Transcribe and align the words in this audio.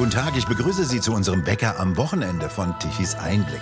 Guten 0.00 0.12
Tag, 0.12 0.34
ich 0.34 0.46
begrüße 0.46 0.86
Sie 0.86 1.02
zu 1.02 1.12
unserem 1.12 1.44
Bäcker 1.44 1.78
am 1.78 1.98
Wochenende 1.98 2.48
von 2.48 2.74
Tichys 2.78 3.16
Einblick. 3.16 3.60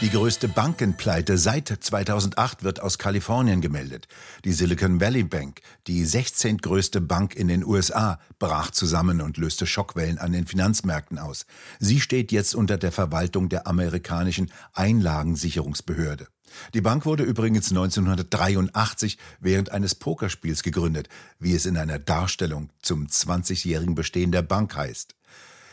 Die 0.00 0.08
größte 0.08 0.48
Bankenpleite 0.48 1.36
seit 1.36 1.68
2008 1.68 2.64
wird 2.64 2.80
aus 2.80 2.96
Kalifornien 2.96 3.60
gemeldet. 3.60 4.08
Die 4.46 4.52
Silicon 4.54 4.98
Valley 4.98 5.24
Bank, 5.24 5.60
die 5.88 6.06
16. 6.06 6.56
größte 6.56 7.02
Bank 7.02 7.36
in 7.36 7.48
den 7.48 7.66
USA, 7.66 8.18
brach 8.38 8.70
zusammen 8.70 9.20
und 9.20 9.36
löste 9.36 9.66
Schockwellen 9.66 10.16
an 10.16 10.32
den 10.32 10.46
Finanzmärkten 10.46 11.18
aus. 11.18 11.44
Sie 11.78 12.00
steht 12.00 12.32
jetzt 12.32 12.54
unter 12.54 12.78
der 12.78 12.90
Verwaltung 12.90 13.50
der 13.50 13.66
amerikanischen 13.66 14.50
Einlagensicherungsbehörde. 14.72 16.28
Die 16.74 16.80
Bank 16.80 17.06
wurde 17.06 17.22
übrigens 17.22 17.70
1983 17.70 19.18
während 19.40 19.72
eines 19.72 19.94
Pokerspiels 19.94 20.62
gegründet, 20.62 21.08
wie 21.38 21.54
es 21.54 21.66
in 21.66 21.76
einer 21.76 21.98
Darstellung 21.98 22.70
zum 22.82 23.06
20-jährigen 23.06 23.94
Bestehen 23.94 24.32
der 24.32 24.42
Bank 24.42 24.76
heißt. 24.76 25.14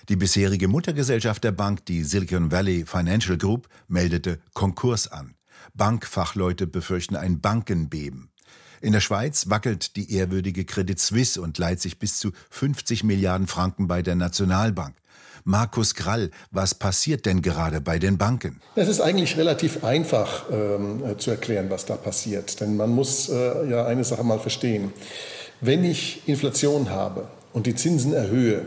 Die 0.09 0.15
bisherige 0.15 0.67
Muttergesellschaft 0.67 1.43
der 1.43 1.51
Bank, 1.51 1.85
die 1.85 2.03
Silicon 2.03 2.51
Valley 2.51 2.85
Financial 2.85 3.37
Group, 3.37 3.67
meldete 3.87 4.39
Konkurs 4.53 5.07
an. 5.07 5.35
Bankfachleute 5.73 6.67
befürchten 6.67 7.15
ein 7.15 7.41
Bankenbeben. 7.41 8.29
In 8.81 8.93
der 8.93 8.99
Schweiz 8.99 9.49
wackelt 9.49 9.95
die 9.95 10.13
ehrwürdige 10.13 10.63
Credit 10.63 10.99
Suisse 10.99 11.41
und 11.41 11.57
leiht 11.57 11.81
sich 11.81 11.97
bis 11.97 12.19
zu 12.19 12.33
50 12.51 13.03
Milliarden 13.03 13.47
Franken 13.47 13.87
bei 13.87 14.03
der 14.03 14.15
Nationalbank. 14.15 14.95
Markus 15.47 15.93
Krall, 15.93 16.31
was 16.49 16.73
passiert 16.73 17.27
denn 17.27 17.43
gerade 17.43 17.79
bei 17.79 17.99
den 17.99 18.17
Banken? 18.17 18.59
Es 18.75 18.87
ist 18.87 18.99
eigentlich 18.99 19.37
relativ 19.37 19.83
einfach 19.83 20.45
ähm, 20.51 21.03
äh, 21.05 21.17
zu 21.17 21.29
erklären, 21.29 21.69
was 21.69 21.85
da 21.85 21.97
passiert. 21.97 22.59
Denn 22.61 22.75
man 22.75 22.89
muss 22.89 23.29
äh, 23.29 23.69
ja 23.69 23.85
eine 23.85 24.03
Sache 24.03 24.23
mal 24.23 24.39
verstehen. 24.39 24.91
Wenn 25.61 25.83
ich 25.83 26.27
Inflation 26.27 26.89
habe 26.89 27.27
und 27.53 27.67
die 27.67 27.75
Zinsen 27.75 28.11
erhöhe, 28.11 28.65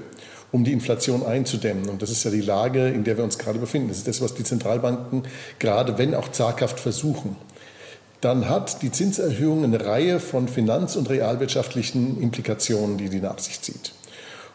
um 0.53 0.63
die 0.63 0.73
Inflation 0.73 1.27
einzudämmen. 1.27 1.89
Und 1.89 2.01
das 2.01 2.11
ist 2.11 2.23
ja 2.23 2.31
die 2.31 2.41
Lage, 2.41 2.87
in 2.87 3.03
der 3.03 3.17
wir 3.17 3.25
uns 3.25 3.39
gerade 3.39 3.59
befinden. 3.59 3.89
Das 3.89 3.99
ist 3.99 4.07
das, 4.07 4.23
was 4.23 4.35
die 4.35 4.45
Zentralbanken 4.45 5.25
gerade, 5.59 5.99
wenn 5.99 6.15
auch 6.15 6.29
zaghaft, 6.31 6.79
versuchen. 6.79 7.35
Dann 8.21 8.49
hat 8.49 8.83
die 8.83 8.93
Zinserhöhung 8.93 9.65
eine 9.65 9.85
Reihe 9.85 10.21
von 10.21 10.47
finanz- 10.47 10.95
und 10.95 11.11
realwirtschaftlichen 11.11 12.23
Implikationen, 12.23 12.99
die 12.99 13.09
die 13.09 13.21
nach 13.21 13.41
sich 13.41 13.61
zieht. 13.63 13.95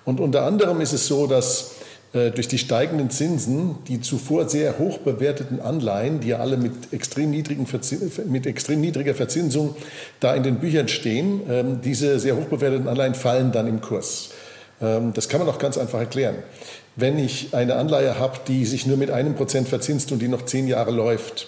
Und 0.05 0.21
unter 0.21 0.43
anderem 0.43 0.79
ist 0.79 0.93
es 0.93 1.05
so, 1.05 1.27
dass 1.27 1.71
durch 2.13 2.47
die 2.47 2.59
steigenden 2.59 3.09
Zinsen 3.09 3.77
die 3.87 3.99
zuvor 3.99 4.47
sehr 4.47 4.77
hoch 4.77 4.99
bewerteten 4.99 5.59
Anleihen, 5.59 6.19
die 6.19 6.27
ja 6.27 6.37
alle 6.37 6.57
mit 6.57 6.93
extrem, 6.93 7.31
niedrigen 7.31 7.65
mit 8.27 8.45
extrem 8.45 8.81
niedriger 8.81 9.15
Verzinsung 9.15 9.75
da 10.19 10.35
in 10.35 10.43
den 10.43 10.59
Büchern 10.59 10.87
stehen, 10.87 11.41
ähm, 11.49 11.81
diese 11.81 12.19
sehr 12.19 12.37
hoch 12.37 12.45
bewerteten 12.45 12.87
Anleihen 12.87 13.15
fallen 13.15 13.51
dann 13.51 13.67
im 13.67 13.81
Kurs. 13.81 14.29
Ähm, 14.79 15.13
das 15.13 15.27
kann 15.27 15.39
man 15.39 15.49
auch 15.49 15.57
ganz 15.57 15.77
einfach 15.77 15.99
erklären. 15.99 16.35
Wenn 16.95 17.17
ich 17.17 17.55
eine 17.55 17.75
Anleihe 17.75 18.19
habe, 18.19 18.39
die 18.47 18.65
sich 18.65 18.85
nur 18.85 18.97
mit 18.97 19.09
einem 19.09 19.33
Prozent 19.33 19.67
verzinst 19.67 20.11
und 20.11 20.21
die 20.21 20.27
noch 20.27 20.45
zehn 20.45 20.67
Jahre 20.67 20.91
läuft, 20.91 21.47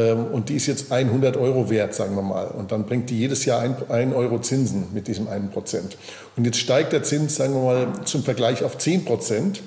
und 0.00 0.48
die 0.50 0.56
ist 0.56 0.66
jetzt 0.66 0.92
100 0.92 1.36
Euro 1.36 1.70
wert, 1.70 1.94
sagen 1.94 2.14
wir 2.16 2.22
mal. 2.22 2.48
Und 2.48 2.70
dann 2.70 2.84
bringt 2.84 3.08
die 3.08 3.18
jedes 3.18 3.44
Jahr 3.46 3.60
1 3.88 4.14
Euro 4.14 4.38
Zinsen 4.40 4.88
mit 4.92 5.08
diesem 5.08 5.28
einen 5.28 5.50
Prozent. 5.50 5.96
Und 6.36 6.44
jetzt 6.44 6.58
steigt 6.58 6.92
der 6.92 7.02
Zins, 7.02 7.36
sagen 7.36 7.54
wir 7.54 7.62
mal, 7.62 7.86
zum 8.04 8.22
Vergleich 8.22 8.62
auf 8.62 8.76
10 8.76 9.04
Prozent. 9.04 9.62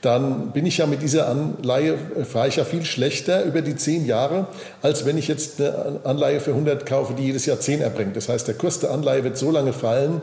Dann 0.00 0.52
bin 0.52 0.64
ich 0.64 0.78
ja 0.78 0.86
mit 0.86 1.02
dieser 1.02 1.28
Anleihe, 1.28 1.98
äh, 2.18 2.24
fahre 2.24 2.48
ich 2.48 2.56
ja 2.56 2.64
viel 2.64 2.84
schlechter 2.84 3.44
über 3.44 3.60
die 3.60 3.76
10 3.76 4.06
Jahre, 4.06 4.46
als 4.80 5.04
wenn 5.04 5.18
ich 5.18 5.28
jetzt 5.28 5.60
eine 5.60 6.00
Anleihe 6.04 6.40
für 6.40 6.52
100 6.52 6.86
kaufe, 6.86 7.14
die 7.14 7.24
jedes 7.24 7.44
Jahr 7.44 7.60
10 7.60 7.80
erbringt. 7.80 8.16
Das 8.16 8.28
heißt, 8.28 8.46
der 8.46 8.54
Kurs 8.54 8.80
der 8.80 8.92
Anleihe 8.92 9.24
wird 9.24 9.36
so 9.36 9.50
lange 9.50 9.72
fallen, 9.72 10.22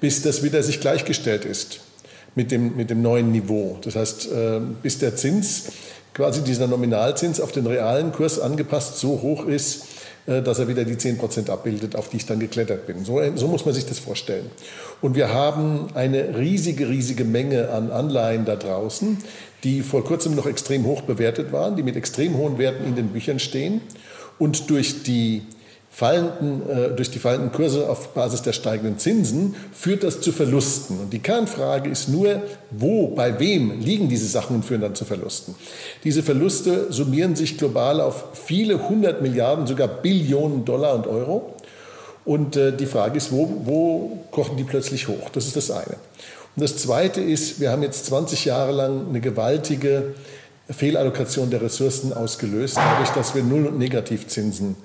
bis 0.00 0.22
das 0.22 0.42
wieder 0.42 0.62
sich 0.62 0.80
gleichgestellt 0.80 1.44
ist 1.44 1.80
mit 2.34 2.50
dem, 2.50 2.76
mit 2.76 2.90
dem 2.90 3.02
neuen 3.02 3.32
Niveau. 3.32 3.78
Das 3.82 3.96
heißt, 3.96 4.30
äh, 4.32 4.60
bis 4.82 4.98
der 4.98 5.16
Zins 5.16 5.64
quasi 6.14 6.42
dieser 6.42 6.66
Nominalzins 6.66 7.40
auf 7.40 7.52
den 7.52 7.66
realen 7.66 8.12
Kurs 8.12 8.38
angepasst 8.38 8.98
so 8.98 9.22
hoch 9.22 9.46
ist, 9.46 9.84
äh, 10.26 10.42
dass 10.42 10.58
er 10.58 10.68
wieder 10.68 10.84
die 10.84 10.96
10 10.96 11.18
Prozent 11.18 11.50
abbildet, 11.50 11.96
auf 11.96 12.08
die 12.08 12.18
ich 12.18 12.26
dann 12.26 12.38
geklettert 12.38 12.86
bin. 12.86 13.04
So, 13.04 13.20
so, 13.34 13.48
muss 13.48 13.64
man 13.64 13.74
sich 13.74 13.86
das 13.86 13.98
vorstellen. 13.98 14.50
Und 15.00 15.16
wir 15.16 15.32
haben 15.32 15.88
eine 15.94 16.38
riesige, 16.38 16.88
riesige 16.88 17.24
Menge 17.24 17.70
an 17.70 17.90
Anleihen 17.90 18.44
da 18.44 18.56
draußen, 18.56 19.18
die 19.64 19.82
vor 19.82 20.04
kurzem 20.04 20.34
noch 20.34 20.46
extrem 20.46 20.84
hoch 20.84 21.02
bewertet 21.02 21.52
waren, 21.52 21.76
die 21.76 21.82
mit 21.82 21.96
extrem 21.96 22.36
hohen 22.36 22.58
Werten 22.58 22.84
in 22.84 22.94
den 22.94 23.08
Büchern 23.08 23.38
stehen. 23.38 23.80
Und 24.38 24.70
durch 24.70 25.02
die 25.02 25.42
fallenden, 25.94 26.68
äh, 26.70 26.96
durch 26.96 27.10
die 27.10 27.18
fallenden 27.18 27.52
Kurse 27.52 27.88
auf 27.88 28.14
Basis 28.14 28.40
der 28.40 28.54
steigenden 28.54 28.98
Zinsen 28.98 29.54
führt 29.74 30.02
das 30.02 30.22
zu 30.22 30.32
Verlusten. 30.32 30.98
Und 30.98 31.12
die 31.12 31.18
Kernfrage 31.18 31.90
ist 31.90 32.08
nur, 32.08 32.42
wo, 32.70 33.08
bei 33.08 33.38
wem 33.38 33.78
liegen 33.78 34.08
diese 34.08 34.26
Sachen 34.26 34.56
und 34.56 34.64
führen 34.64 34.80
dann 34.80 34.94
zu 34.94 35.04
Verlusten. 35.04 35.54
Diese 36.02 36.22
Verluste 36.22 36.90
summieren 36.90 37.36
sich 37.36 37.58
global 37.58 38.00
auf 38.00 38.24
viele 38.32 38.88
hundert 38.88 39.20
Milliarden, 39.20 39.66
sogar 39.66 39.86
Billionen 39.86 40.64
Dollar 40.64 40.94
und 40.94 41.06
Euro. 41.06 41.54
Und 42.24 42.56
äh, 42.56 42.74
die 42.74 42.86
Frage 42.86 43.18
ist, 43.18 43.30
wo, 43.30 43.62
wo 43.64 44.18
kochen 44.30 44.56
die 44.56 44.64
plötzlich 44.64 45.08
hoch? 45.08 45.28
Das 45.34 45.46
ist 45.46 45.56
das 45.56 45.70
eine. 45.70 45.96
Und 46.56 46.62
das 46.62 46.78
zweite 46.78 47.20
ist, 47.20 47.60
wir 47.60 47.70
haben 47.70 47.82
jetzt 47.82 48.06
20 48.06 48.46
Jahre 48.46 48.72
lang 48.72 49.08
eine 49.10 49.20
gewaltige 49.20 50.14
Fehlallokation 50.70 51.50
der 51.50 51.60
Ressourcen 51.60 52.14
ausgelöst, 52.14 52.78
dadurch, 52.78 53.10
dass 53.10 53.34
wir 53.34 53.42
Null- 53.42 53.66
und 53.66 53.78
Negativzinsen 53.78 54.76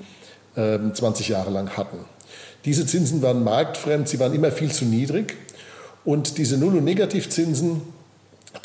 20 0.58 1.30
ähm, 1.30 1.34
Jahre 1.34 1.52
lang 1.52 1.78
hatten. 1.78 2.00
Diese 2.66 2.86
Zinsen 2.86 3.22
waren 3.22 3.44
marktfremd, 3.44 4.10
sie 4.10 4.20
waren 4.20 4.34
immer 4.34 4.52
viel 4.52 4.72
zu 4.72 4.86
niedrig. 4.86 5.36
Und 6.04 6.38
diese 6.38 6.58
Null- 6.58 6.78
und 6.78 6.84
Negativzinsen, 6.84 7.82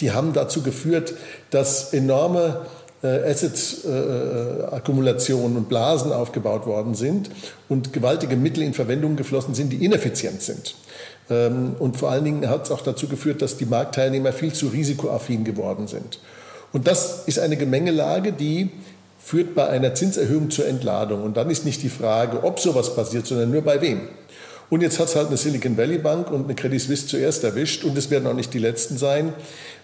die 0.00 0.12
haben 0.12 0.32
dazu 0.32 0.62
geführt, 0.62 1.14
dass 1.50 1.92
enorme 1.92 2.66
äh, 3.02 3.30
Asset-Akkumulationen 3.30 5.54
äh, 5.54 5.58
und 5.58 5.68
Blasen 5.68 6.12
aufgebaut 6.12 6.66
worden 6.66 6.94
sind 6.94 7.30
und 7.68 7.92
gewaltige 7.92 8.36
Mittel 8.36 8.62
in 8.62 8.74
Verwendung 8.74 9.16
geflossen 9.16 9.54
sind, 9.54 9.72
die 9.72 9.84
ineffizient 9.84 10.40
sind. 10.40 10.76
Ähm, 11.28 11.74
und 11.78 11.96
vor 11.96 12.10
allen 12.10 12.24
Dingen 12.24 12.48
hat 12.48 12.64
es 12.64 12.70
auch 12.70 12.80
dazu 12.80 13.08
geführt, 13.08 13.42
dass 13.42 13.56
die 13.56 13.66
Marktteilnehmer 13.66 14.32
viel 14.32 14.52
zu 14.52 14.68
risikoaffin 14.68 15.44
geworden 15.44 15.88
sind. 15.88 16.20
Und 16.72 16.86
das 16.86 17.24
ist 17.26 17.38
eine 17.38 17.56
Gemengelage, 17.56 18.32
die 18.32 18.70
führt 19.24 19.54
bei 19.54 19.68
einer 19.68 19.94
Zinserhöhung 19.94 20.50
zur 20.50 20.66
Entladung. 20.66 21.22
Und 21.22 21.36
dann 21.36 21.50
ist 21.50 21.64
nicht 21.64 21.82
die 21.82 21.88
Frage, 21.88 22.42
ob 22.44 22.58
sowas 22.58 22.94
passiert, 22.94 23.26
sondern 23.26 23.50
nur 23.50 23.62
bei 23.62 23.80
wem. 23.80 24.08
Und 24.68 24.80
jetzt 24.80 24.98
hat 24.98 25.08
es 25.08 25.16
halt 25.16 25.28
eine 25.28 25.36
Silicon 25.36 25.76
Valley 25.76 25.98
Bank 25.98 26.30
und 26.30 26.44
eine 26.44 26.54
Credit 26.54 26.80
Suisse 26.80 27.06
zuerst 27.06 27.44
erwischt. 27.44 27.84
Und 27.84 27.96
es 27.98 28.10
werden 28.10 28.26
auch 28.26 28.34
nicht 28.34 28.54
die 28.54 28.58
letzten 28.58 28.96
sein, 28.96 29.34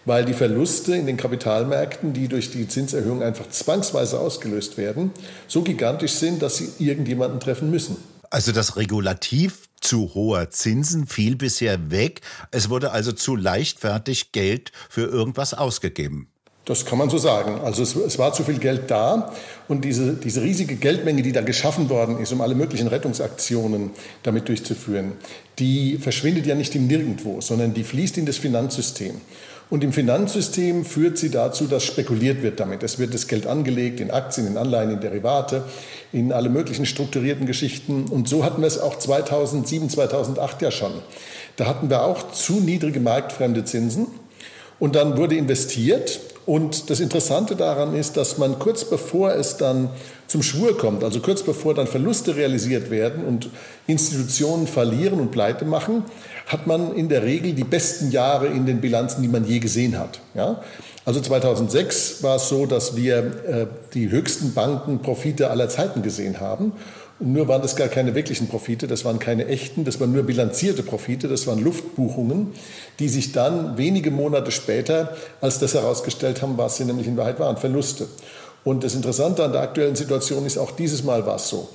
weil 0.06 0.24
die 0.24 0.32
Verluste 0.32 0.96
in 0.96 1.06
den 1.06 1.18
Kapitalmärkten, 1.18 2.14
die 2.14 2.26
durch 2.28 2.50
die 2.50 2.66
Zinserhöhung 2.66 3.22
einfach 3.22 3.48
zwangsweise 3.50 4.18
ausgelöst 4.18 4.78
werden, 4.78 5.12
so 5.46 5.62
gigantisch 5.62 6.12
sind, 6.12 6.40
dass 6.40 6.56
sie 6.56 6.70
irgendjemanden 6.78 7.38
treffen 7.38 7.70
müssen. 7.70 7.96
Also 8.30 8.52
das 8.52 8.76
Regulativ 8.76 9.68
zu 9.80 10.14
hoher 10.14 10.50
Zinsen 10.50 11.06
fiel 11.06 11.36
bisher 11.36 11.90
weg. 11.90 12.22
Es 12.50 12.68
wurde 12.68 12.90
also 12.90 13.12
zu 13.12 13.36
leichtfertig 13.36 14.32
Geld 14.32 14.72
für 14.88 15.04
irgendwas 15.04 15.54
ausgegeben. 15.54 16.28
Das 16.68 16.84
kann 16.84 16.98
man 16.98 17.08
so 17.08 17.16
sagen. 17.16 17.62
Also 17.64 17.82
es, 17.82 17.96
es, 17.96 18.18
war 18.18 18.34
zu 18.34 18.44
viel 18.44 18.58
Geld 18.58 18.90
da 18.90 19.32
und 19.68 19.86
diese, 19.86 20.12
diese 20.12 20.42
riesige 20.42 20.76
Geldmenge, 20.76 21.22
die 21.22 21.32
da 21.32 21.40
geschaffen 21.40 21.88
worden 21.88 22.18
ist, 22.18 22.30
um 22.30 22.42
alle 22.42 22.54
möglichen 22.54 22.88
Rettungsaktionen 22.88 23.92
damit 24.22 24.48
durchzuführen, 24.48 25.12
die 25.58 25.96
verschwindet 25.96 26.44
ja 26.44 26.54
nicht 26.54 26.74
im 26.74 26.86
Nirgendwo, 26.86 27.40
sondern 27.40 27.72
die 27.72 27.84
fließt 27.84 28.18
in 28.18 28.26
das 28.26 28.36
Finanzsystem. 28.36 29.14
Und 29.70 29.82
im 29.82 29.94
Finanzsystem 29.94 30.84
führt 30.84 31.16
sie 31.16 31.30
dazu, 31.30 31.68
dass 31.68 31.84
spekuliert 31.84 32.42
wird 32.42 32.60
damit. 32.60 32.82
Es 32.82 32.98
wird 32.98 33.14
das 33.14 33.28
Geld 33.28 33.46
angelegt 33.46 34.00
in 34.00 34.10
Aktien, 34.10 34.46
in 34.46 34.58
Anleihen, 34.58 34.90
in 34.90 35.00
Derivate, 35.00 35.64
in 36.12 36.32
alle 36.32 36.50
möglichen 36.50 36.84
strukturierten 36.84 37.46
Geschichten. 37.46 38.04
Und 38.08 38.28
so 38.28 38.44
hatten 38.44 38.60
wir 38.60 38.68
es 38.68 38.78
auch 38.78 38.98
2007, 38.98 39.88
2008 39.88 40.60
ja 40.60 40.70
schon. 40.70 40.92
Da 41.56 41.64
hatten 41.64 41.88
wir 41.88 42.04
auch 42.04 42.30
zu 42.32 42.60
niedrige 42.60 43.00
marktfremde 43.00 43.64
Zinsen. 43.64 44.08
Und 44.78 44.96
dann 44.96 45.16
wurde 45.16 45.34
investiert 45.34 46.20
und 46.48 46.88
das 46.88 47.00
Interessante 47.00 47.56
daran 47.56 47.94
ist, 47.94 48.16
dass 48.16 48.38
man 48.38 48.58
kurz 48.58 48.86
bevor 48.86 49.34
es 49.34 49.58
dann 49.58 49.90
zum 50.28 50.42
Schwur 50.42 50.78
kommt, 50.78 51.04
also 51.04 51.20
kurz 51.20 51.42
bevor 51.42 51.74
dann 51.74 51.86
Verluste 51.86 52.36
realisiert 52.36 52.90
werden 52.90 53.22
und 53.26 53.50
Institutionen 53.86 54.66
verlieren 54.66 55.20
und 55.20 55.30
pleite 55.30 55.66
machen, 55.66 56.04
hat 56.46 56.66
man 56.66 56.94
in 56.94 57.10
der 57.10 57.22
Regel 57.22 57.52
die 57.52 57.64
besten 57.64 58.10
Jahre 58.12 58.46
in 58.46 58.64
den 58.64 58.80
Bilanzen, 58.80 59.20
die 59.20 59.28
man 59.28 59.44
je 59.44 59.58
gesehen 59.58 59.98
hat. 59.98 60.20
Ja? 60.34 60.62
Also 61.04 61.20
2006 61.20 62.22
war 62.22 62.36
es 62.36 62.48
so, 62.48 62.64
dass 62.64 62.96
wir 62.96 63.18
äh, 63.18 63.66
die 63.92 64.10
höchsten 64.10 64.54
Bankenprofite 64.54 65.50
aller 65.50 65.68
Zeiten 65.68 66.00
gesehen 66.00 66.40
haben. 66.40 66.72
Nur 67.20 67.48
waren 67.48 67.62
das 67.62 67.74
gar 67.74 67.88
keine 67.88 68.14
wirklichen 68.14 68.46
Profite, 68.46 68.86
das 68.86 69.04
waren 69.04 69.18
keine 69.18 69.48
echten, 69.48 69.84
das 69.84 69.98
waren 69.98 70.12
nur 70.12 70.22
bilanzierte 70.22 70.84
Profite, 70.84 71.26
das 71.26 71.48
waren 71.48 71.58
Luftbuchungen, 71.58 72.52
die 73.00 73.08
sich 73.08 73.32
dann 73.32 73.76
wenige 73.76 74.12
Monate 74.12 74.52
später 74.52 75.16
als 75.40 75.58
das 75.58 75.74
herausgestellt 75.74 76.37
haben, 76.42 76.56
was 76.56 76.76
sie 76.76 76.84
nämlich 76.84 77.06
in 77.06 77.16
Wahrheit 77.16 77.40
waren, 77.40 77.56
Verluste. 77.56 78.06
Und 78.64 78.84
das 78.84 78.94
Interessante 78.94 79.44
an 79.44 79.52
der 79.52 79.62
aktuellen 79.62 79.96
Situation 79.96 80.44
ist, 80.44 80.58
auch 80.58 80.72
dieses 80.72 81.02
Mal 81.02 81.24
war 81.26 81.36
es 81.36 81.48
so. 81.48 81.68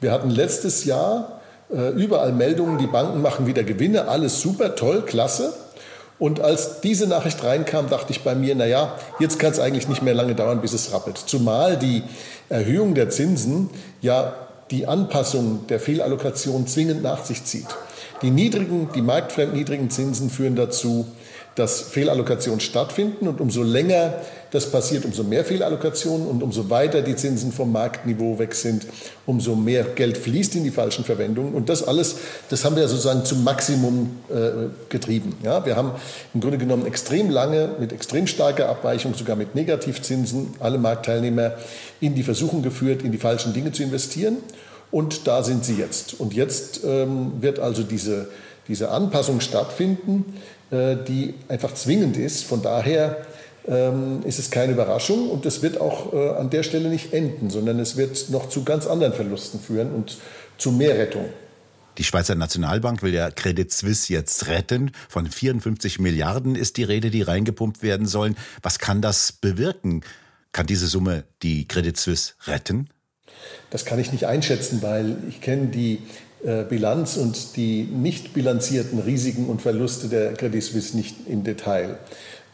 Wir 0.00 0.12
hatten 0.12 0.30
letztes 0.30 0.84
Jahr 0.84 1.40
äh, 1.72 1.90
überall 1.90 2.32
Meldungen, 2.32 2.78
die 2.78 2.86
Banken 2.86 3.20
machen 3.20 3.46
wieder 3.46 3.64
Gewinne, 3.64 4.08
alles 4.08 4.40
super, 4.40 4.74
toll, 4.74 5.02
klasse. 5.02 5.52
Und 6.18 6.40
als 6.40 6.80
diese 6.80 7.06
Nachricht 7.06 7.44
reinkam, 7.44 7.88
dachte 7.88 8.12
ich 8.12 8.24
bei 8.24 8.34
mir, 8.34 8.54
naja, 8.54 8.94
jetzt 9.20 9.38
kann 9.38 9.52
es 9.52 9.60
eigentlich 9.60 9.88
nicht 9.88 10.02
mehr 10.02 10.14
lange 10.14 10.34
dauern, 10.34 10.60
bis 10.60 10.72
es 10.72 10.92
rappelt. 10.92 11.16
Zumal 11.18 11.76
die 11.76 12.02
Erhöhung 12.48 12.94
der 12.94 13.10
Zinsen 13.10 13.70
ja 14.00 14.34
die 14.70 14.86
Anpassung 14.86 15.66
der 15.68 15.80
Fehlallokation 15.80 16.66
zwingend 16.66 17.02
nach 17.02 17.24
sich 17.24 17.44
zieht. 17.44 17.66
Die 18.22 18.30
niedrigen, 18.30 18.88
die 18.94 19.02
marktfremd 19.02 19.54
niedrigen 19.54 19.90
Zinsen 19.90 20.30
führen 20.30 20.56
dazu, 20.56 21.06
dass 21.58 21.80
Fehlallokationen 21.80 22.60
stattfinden 22.60 23.26
und 23.26 23.40
umso 23.40 23.62
länger 23.62 24.14
das 24.50 24.70
passiert, 24.70 25.04
umso 25.04 25.24
mehr 25.24 25.44
Fehlallokationen 25.44 26.26
und 26.26 26.42
umso 26.42 26.70
weiter 26.70 27.02
die 27.02 27.16
Zinsen 27.16 27.52
vom 27.52 27.72
Marktniveau 27.72 28.38
weg 28.38 28.54
sind, 28.54 28.86
umso 29.26 29.56
mehr 29.56 29.82
Geld 29.82 30.16
fließt 30.16 30.54
in 30.54 30.64
die 30.64 30.70
falschen 30.70 31.04
Verwendungen. 31.04 31.54
Und 31.54 31.68
das 31.68 31.86
alles, 31.86 32.16
das 32.48 32.64
haben 32.64 32.76
wir 32.76 32.86
sozusagen 32.88 33.24
zum 33.24 33.44
Maximum 33.44 34.18
äh, 34.30 34.68
getrieben. 34.88 35.36
Ja, 35.42 35.66
wir 35.66 35.76
haben 35.76 35.92
im 36.32 36.40
Grunde 36.40 36.58
genommen 36.58 36.86
extrem 36.86 37.28
lange 37.28 37.70
mit 37.78 37.92
extrem 37.92 38.26
starker 38.26 38.68
Abweichung, 38.68 39.14
sogar 39.14 39.36
mit 39.36 39.54
Negativzinsen, 39.54 40.54
alle 40.60 40.78
Marktteilnehmer 40.78 41.52
in 42.00 42.14
die 42.14 42.22
Versuchung 42.22 42.62
geführt, 42.62 43.02
in 43.02 43.12
die 43.12 43.18
falschen 43.18 43.52
Dinge 43.52 43.72
zu 43.72 43.82
investieren. 43.82 44.38
Und 44.90 45.26
da 45.26 45.42
sind 45.42 45.64
sie 45.64 45.76
jetzt. 45.76 46.18
Und 46.18 46.34
jetzt 46.34 46.80
ähm, 46.84 47.32
wird 47.40 47.58
also 47.58 47.82
diese, 47.82 48.28
diese 48.68 48.90
Anpassung 48.90 49.40
stattfinden, 49.40 50.34
äh, 50.70 50.96
die 50.96 51.34
einfach 51.48 51.74
zwingend 51.74 52.16
ist. 52.16 52.44
Von 52.44 52.62
daher 52.62 53.18
ähm, 53.66 54.22
ist 54.24 54.38
es 54.38 54.50
keine 54.50 54.72
Überraschung 54.72 55.30
und 55.30 55.44
es 55.46 55.62
wird 55.62 55.80
auch 55.80 56.12
äh, 56.12 56.30
an 56.30 56.50
der 56.50 56.62
Stelle 56.62 56.88
nicht 56.88 57.12
enden, 57.12 57.50
sondern 57.50 57.78
es 57.78 57.96
wird 57.96 58.30
noch 58.30 58.48
zu 58.48 58.64
ganz 58.64 58.86
anderen 58.86 59.12
Verlusten 59.12 59.60
führen 59.60 59.92
und 59.92 60.16
zu 60.56 60.72
mehr 60.72 60.96
Rettung. 60.98 61.26
Die 61.98 62.04
Schweizer 62.04 62.36
Nationalbank 62.36 63.02
will 63.02 63.12
ja 63.12 63.30
Credit 63.30 63.72
Suisse 63.72 64.12
jetzt 64.12 64.46
retten. 64.46 64.92
Von 65.08 65.26
54 65.26 65.98
Milliarden 65.98 66.54
ist 66.54 66.76
die 66.76 66.84
Rede, 66.84 67.10
die 67.10 67.22
reingepumpt 67.22 67.82
werden 67.82 68.06
sollen. 68.06 68.36
Was 68.62 68.78
kann 68.78 69.02
das 69.02 69.32
bewirken? 69.32 70.02
Kann 70.52 70.66
diese 70.66 70.86
Summe 70.86 71.24
die 71.42 71.66
Credit 71.66 71.96
Suisse 71.96 72.34
retten? 72.46 72.88
Das 73.70 73.84
kann 73.84 73.98
ich 73.98 74.12
nicht 74.12 74.26
einschätzen, 74.26 74.78
weil 74.82 75.16
ich 75.28 75.40
kenne 75.40 75.66
die 75.66 76.02
äh, 76.44 76.64
Bilanz 76.64 77.16
und 77.16 77.56
die 77.56 77.82
nicht 77.82 78.32
bilanzierten 78.32 78.98
Risiken 79.00 79.48
und 79.48 79.60
Verluste 79.62 80.08
der 80.08 80.34
Credit 80.34 80.62
Suisse 80.62 80.96
nicht 80.96 81.16
im 81.26 81.44
Detail. 81.44 81.98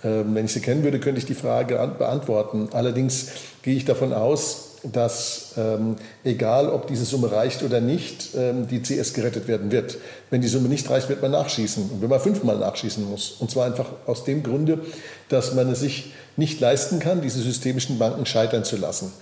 Ähm, 0.03 0.35
wenn 0.35 0.47
ich 0.47 0.53
sie 0.53 0.61
kennen 0.61 0.85
würde, 0.85 1.01
könnte 1.01 1.19
ich 1.19 1.27
die 1.27 1.35
Frage 1.35 1.77
beantworten. 1.99 2.69
Allerdings 2.73 3.29
gehe 3.63 3.77
ich 3.77 3.85
davon 3.85 4.13
aus, 4.13 4.71
dass 4.93 5.55
ähm, 5.57 5.97
egal, 6.25 6.69
ob 6.69 6.87
diese 6.87 7.05
Summe 7.05 7.33
reicht 7.33 7.63
oder 7.63 7.81
nicht, 7.81 8.35
ähm, 8.37 8.69
die 8.69 8.83
CS 8.83 9.15
gerettet 9.15 9.49
werden 9.49 9.73
wird. 9.73 9.97
Wenn 10.31 10.43
die 10.43 10.49
Summe 10.49 10.69
nicht 10.69 10.89
reicht, 10.91 11.09
wird 11.09 11.23
man 11.23 11.31
nachschießen. 11.31 11.91
Und 11.91 12.03
wenn 12.03 12.11
man 12.11 12.21
fünfmal 12.21 12.59
nachschießen 12.59 13.09
muss. 13.09 13.37
Und 13.39 13.51
zwar 13.51 13.67
einfach 13.67 13.87
aus 14.07 14.25
dem 14.25 14.43
Grunde, 14.43 14.81
dass 15.29 15.55
man 15.55 15.71
es 15.71 15.81
sich 15.81 16.13
nicht 16.37 16.61
leisten 16.61 16.99
kann, 16.99 17.23
diese 17.23 17.41
systemischen 17.41 17.99
Banken 17.99 18.27
scheitern 18.27 18.65
zu 18.65 18.77
lassen. 18.77 19.13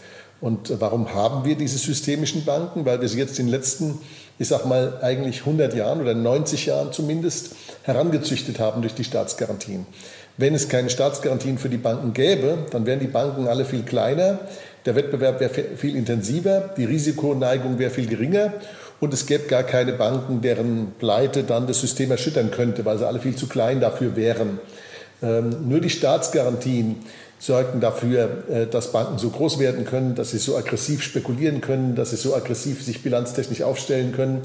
Und 0.43 0.81
warum 0.81 1.15
haben 1.15 1.45
wir 1.45 1.55
diese 1.55 1.79
systemischen 1.79 2.45
Banken? 2.45 2.85
Weil 2.85 3.01
wir 3.01 3.09
sie 3.09 3.19
jetzt 3.19 3.39
in 3.39 3.47
den 3.47 3.53
letzten, 3.53 4.01
ich 4.41 4.49
sag 4.49 4.67
mal, 4.67 4.99
eigentlich 5.01 5.41
100 5.41 5.73
Jahren 5.73 6.01
oder 6.01 6.15
90 6.15 6.67
Jahren 6.67 6.93
zumindest 6.93 7.55
herangezüchtet 7.85 8.59
haben 8.59 8.83
durch 8.83 8.95
die 8.95 9.05
Staatsgarantien. 9.05 9.87
Wenn 10.37 10.55
es 10.55 10.69
keine 10.69 10.91
Staatsgarantien 10.91 11.59
für 11.59 11.69
die 11.69 11.77
Banken 11.77 12.13
gäbe, 12.13 12.59
dann 12.73 12.87
wären 12.87 12.99
die 12.99 13.07
Banken 13.07 13.47
alle 13.47 13.65
viel 13.65 13.83
kleiner, 13.83 14.41
der 14.85 14.97
Wettbewerb 14.97 15.39
wäre 15.39 15.77
viel 15.77 15.95
intensiver, 15.95 16.71
die 16.77 16.87
Risikoneigung 16.87 17.79
wäre 17.79 17.91
viel 17.91 18.09
geringer 18.09 18.53
und 18.99 19.15
es 19.15 19.27
gäbe 19.27 19.45
gar 19.45 19.63
keine 19.63 19.93
Banken, 19.93 20.41
deren 20.41 20.93
Pleite 20.99 21.45
dann 21.45 21.69
das 21.69 21.81
System 21.81 22.11
erschüttern 22.11 22.51
könnte, 22.51 22.85
weil 22.85 22.99
sie 22.99 23.07
alle 23.07 23.21
viel 23.21 23.37
zu 23.37 23.47
klein 23.47 23.81
dafür 23.81 24.17
wären. 24.17 24.59
Ähm, 25.23 25.69
nur 25.69 25.79
die 25.79 25.91
Staatsgarantien 25.91 26.97
sorgten 27.43 27.81
dafür, 27.81 28.45
äh, 28.49 28.67
dass 28.69 28.93
Banken 28.93 29.19
so 29.19 29.31
groß 29.31 29.59
werden 29.59 29.85
können, 29.85 30.15
dass 30.15 30.31
sie 30.31 30.39
so 30.39 30.57
aggressiv 30.57 31.03
spekulieren 31.03 31.61
können, 31.61 31.97
dass 31.97 32.11
sie 32.11 32.17
so 32.17 32.37
aggressiv 32.37 32.85
sich 32.85 33.03
bilanztechnisch 33.03 33.63
aufstellen 33.63 34.13
können. 34.13 34.43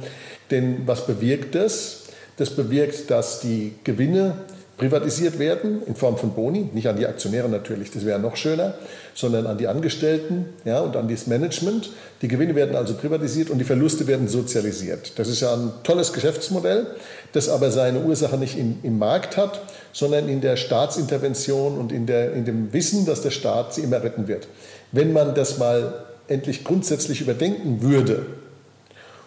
Denn 0.50 0.88
was 0.88 1.06
bewirkt 1.06 1.54
das? 1.54 2.06
Das 2.38 2.50
bewirkt, 2.50 3.12
dass 3.12 3.40
die 3.40 3.76
Gewinne 3.84 4.34
privatisiert 4.78 5.38
werden 5.40 5.82
in 5.86 5.96
Form 5.96 6.18
von 6.18 6.34
Boni, 6.34 6.70
nicht 6.74 6.88
an 6.88 6.98
die 6.98 7.08
Aktionäre 7.08 7.50
natürlich, 7.50 7.90
das 7.90 8.06
wäre 8.06 8.20
noch 8.20 8.36
schöner, 8.36 8.76
sondern 9.16 9.48
an 9.48 9.58
die 9.58 9.68
Angestellten 9.68 10.46
ja, 10.66 10.80
und 10.82 10.96
an 10.96 11.08
das 11.08 11.26
Management. 11.26 11.90
Die 12.22 12.28
Gewinne 12.28 12.54
werden 12.56 12.76
also 12.76 12.94
privatisiert 12.94 13.50
und 13.50 13.58
die 13.58 13.64
Verluste 13.64 14.06
werden 14.06 14.28
sozialisiert. 14.28 15.18
Das 15.18 15.28
ist 15.28 15.42
ja 15.42 15.54
ein 15.54 15.72
tolles 15.84 16.14
Geschäftsmodell, 16.14 16.88
das 17.34 17.50
aber 17.50 17.72
seine 17.72 18.02
Ursache 18.02 18.38
nicht 18.38 18.58
in, 18.58 18.78
im 18.84 19.00
Markt 19.00 19.36
hat, 19.36 19.62
sondern 19.98 20.30
in 20.30 20.42
der 20.42 20.58
Staatsintervention 20.58 21.76
und 21.76 21.92
in, 21.92 22.06
der, 22.06 22.34
in 22.34 22.46
dem 22.46 22.72
Wissen, 22.72 23.08
dass 23.08 23.24
der 23.24 23.32
Staat 23.32 23.74
sie 23.74 23.82
immer 23.82 24.04
retten 24.04 24.28
wird. 24.28 24.48
Wenn 24.92 25.12
man 25.12 25.34
das 25.34 25.58
mal 25.58 26.06
endlich 26.28 26.64
grundsätzlich 26.64 27.20
überdenken 27.20 27.82
würde, 27.82 28.28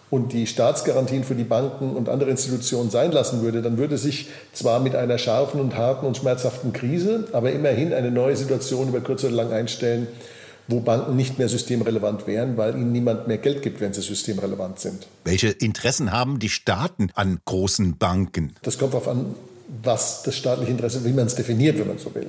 und 0.09 0.33
die 0.33 0.45
Staatsgarantien 0.45 1.23
für 1.23 1.35
die 1.35 1.45
Banken 1.45 1.95
und 1.95 2.09
andere 2.09 2.29
Institutionen 2.29 2.89
sein 2.89 3.13
lassen 3.13 3.41
würde, 3.41 3.61
dann 3.61 3.77
würde 3.77 3.97
sich 3.97 4.27
zwar 4.51 4.81
mit 4.81 4.93
einer 4.93 5.17
scharfen 5.17 5.61
und 5.61 5.77
harten 5.77 6.05
und 6.05 6.17
schmerzhaften 6.17 6.73
Krise, 6.73 7.29
aber 7.31 7.53
immerhin 7.53 7.93
eine 7.93 8.11
neue 8.11 8.35
Situation 8.35 8.89
über 8.89 8.99
kurz 8.99 9.23
oder 9.23 9.33
lang 9.35 9.53
einstellen, 9.53 10.09
wo 10.67 10.81
Banken 10.81 11.15
nicht 11.15 11.39
mehr 11.39 11.47
systemrelevant 11.47 12.27
wären, 12.27 12.57
weil 12.57 12.75
ihnen 12.75 12.91
niemand 12.91 13.29
mehr 13.29 13.37
Geld 13.37 13.61
gibt, 13.61 13.79
wenn 13.79 13.93
sie 13.93 14.01
systemrelevant 14.01 14.79
sind. 14.79 15.07
Welche 15.23 15.47
Interessen 15.47 16.11
haben 16.11 16.39
die 16.39 16.49
Staaten 16.49 17.09
an 17.15 17.39
großen 17.45 17.97
Banken? 17.97 18.53
Das 18.63 18.77
kommt 18.77 18.93
darauf 18.93 19.07
an, 19.07 19.33
was 19.83 20.23
das 20.23 20.35
staatliche 20.35 20.71
Interesse, 20.71 21.05
wie 21.05 21.13
man 21.13 21.27
es 21.27 21.35
definiert, 21.35 21.79
wenn 21.79 21.87
man 21.87 21.97
so 21.97 22.13
will. 22.13 22.27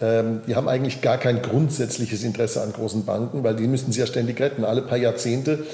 Ähm, 0.00 0.42
die 0.46 0.54
haben 0.54 0.68
eigentlich 0.68 1.00
gar 1.00 1.18
kein 1.18 1.42
grundsätzliches 1.42 2.22
Interesse 2.22 2.62
an 2.62 2.72
großen 2.72 3.04
Banken, 3.04 3.42
weil 3.42 3.56
die 3.56 3.66
müssen 3.66 3.90
sie 3.92 4.00
ja 4.00 4.06
ständig 4.06 4.40
retten. 4.40 4.64
Alle 4.64 4.82
paar 4.82 4.98
Jahrzehnte 4.98 5.64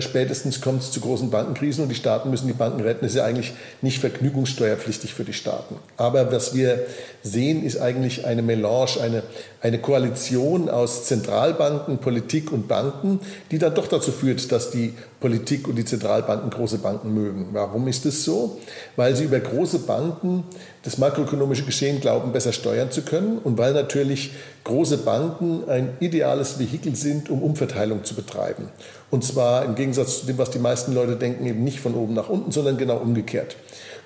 spätestens 0.00 0.60
kommt 0.60 0.82
es 0.82 0.92
zu 0.92 1.00
großen 1.00 1.30
Bankenkrisen 1.30 1.82
und 1.82 1.88
die 1.88 1.96
Staaten 1.96 2.30
müssen 2.30 2.46
die 2.46 2.52
Banken 2.52 2.80
retten. 2.82 3.00
Das 3.00 3.12
ist 3.12 3.18
ja 3.18 3.24
eigentlich 3.24 3.52
nicht 3.80 3.98
vergnügungssteuerpflichtig 3.98 5.12
für 5.12 5.24
die 5.24 5.32
Staaten. 5.32 5.76
Aber 5.96 6.30
was 6.30 6.54
wir 6.54 6.86
sehen, 7.24 7.64
ist 7.64 7.80
eigentlich 7.80 8.24
eine 8.24 8.42
Melange, 8.42 9.00
eine, 9.02 9.24
eine 9.60 9.78
Koalition 9.78 10.68
aus 10.68 11.06
Zentralbanken, 11.06 11.98
Politik 11.98 12.52
und 12.52 12.68
Banken, 12.68 13.20
die 13.50 13.58
dann 13.58 13.74
doch 13.74 13.88
dazu 13.88 14.12
führt, 14.12 14.52
dass 14.52 14.70
die 14.70 14.94
Politik 15.18 15.66
und 15.66 15.76
die 15.76 15.84
Zentralbanken 15.84 16.50
große 16.50 16.78
Banken 16.78 17.12
mögen. 17.12 17.48
Warum 17.52 17.88
ist 17.88 18.04
das 18.04 18.22
so? 18.22 18.58
Weil 18.94 19.16
sie 19.16 19.24
über 19.24 19.40
große 19.40 19.80
Banken 19.80 20.44
das 20.82 20.98
makroökonomische 20.98 21.64
Geschehen 21.64 22.00
glauben, 22.00 22.32
besser 22.32 22.52
steuern 22.52 22.90
zu 22.90 23.02
können 23.02 23.38
und 23.38 23.58
weil 23.58 23.72
natürlich 23.72 24.32
große 24.64 24.98
Banken 24.98 25.68
ein 25.68 25.90
ideales 26.00 26.58
Vehikel 26.58 26.94
sind, 26.94 27.30
um 27.30 27.42
Umverteilung 27.42 28.04
zu 28.04 28.14
betreiben. 28.14 28.68
Und 29.10 29.24
zwar 29.24 29.64
im 29.64 29.74
Gegensatz 29.74 30.20
zu 30.20 30.26
dem, 30.26 30.38
was 30.38 30.50
die 30.50 30.58
meisten 30.58 30.94
Leute 30.94 31.16
denken, 31.16 31.46
eben 31.46 31.64
nicht 31.64 31.80
von 31.80 31.94
oben 31.94 32.14
nach 32.14 32.28
unten, 32.28 32.52
sondern 32.52 32.78
genau 32.78 32.98
umgekehrt. 32.98 33.56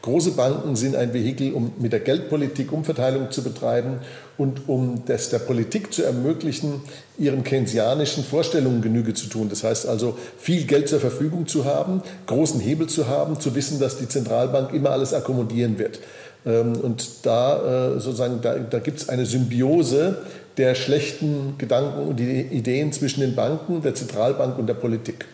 Große 0.02 0.32
Banken 0.32 0.76
sind 0.76 0.94
ein 0.94 1.12
Vehikel, 1.12 1.52
um 1.52 1.72
mit 1.78 1.92
der 1.92 2.00
Geldpolitik 2.00 2.72
Umverteilung 2.72 3.30
zu 3.30 3.42
betreiben 3.42 3.98
und 4.38 4.68
um 4.68 5.02
das 5.06 5.30
der 5.30 5.40
Politik 5.40 5.92
zu 5.92 6.04
ermöglichen, 6.04 6.82
ihren 7.18 7.42
keynesianischen 7.42 8.22
Vorstellungen 8.22 8.82
Genüge 8.82 9.14
zu 9.14 9.26
tun. 9.26 9.48
Das 9.48 9.64
heißt 9.64 9.88
also, 9.88 10.16
viel 10.38 10.64
Geld 10.64 10.88
zur 10.88 11.00
Verfügung 11.00 11.46
zu 11.46 11.64
haben, 11.64 12.02
großen 12.26 12.60
Hebel 12.60 12.86
zu 12.86 13.08
haben, 13.08 13.40
zu 13.40 13.54
wissen, 13.54 13.80
dass 13.80 13.98
die 13.98 14.08
Zentralbank 14.08 14.72
immer 14.72 14.90
alles 14.90 15.12
akkommodieren 15.12 15.78
wird. 15.78 15.98
Ähm, 16.44 16.76
und 16.80 17.26
da 17.26 17.94
äh, 17.96 18.00
sozusagen, 18.00 18.40
da, 18.40 18.58
da 18.58 18.78
gibt 18.78 19.00
es 19.00 19.08
eine 19.08 19.26
Symbiose 19.26 20.18
der 20.56 20.74
schlechten 20.74 21.58
Gedanken 21.58 22.06
und 22.06 22.20
Ideen 22.20 22.92
zwischen 22.92 23.20
den 23.20 23.34
Banken, 23.34 23.82
der 23.82 23.94
Zentralbank 23.94 24.58
und 24.58 24.66
der 24.66 24.74
Politik. 24.74 25.26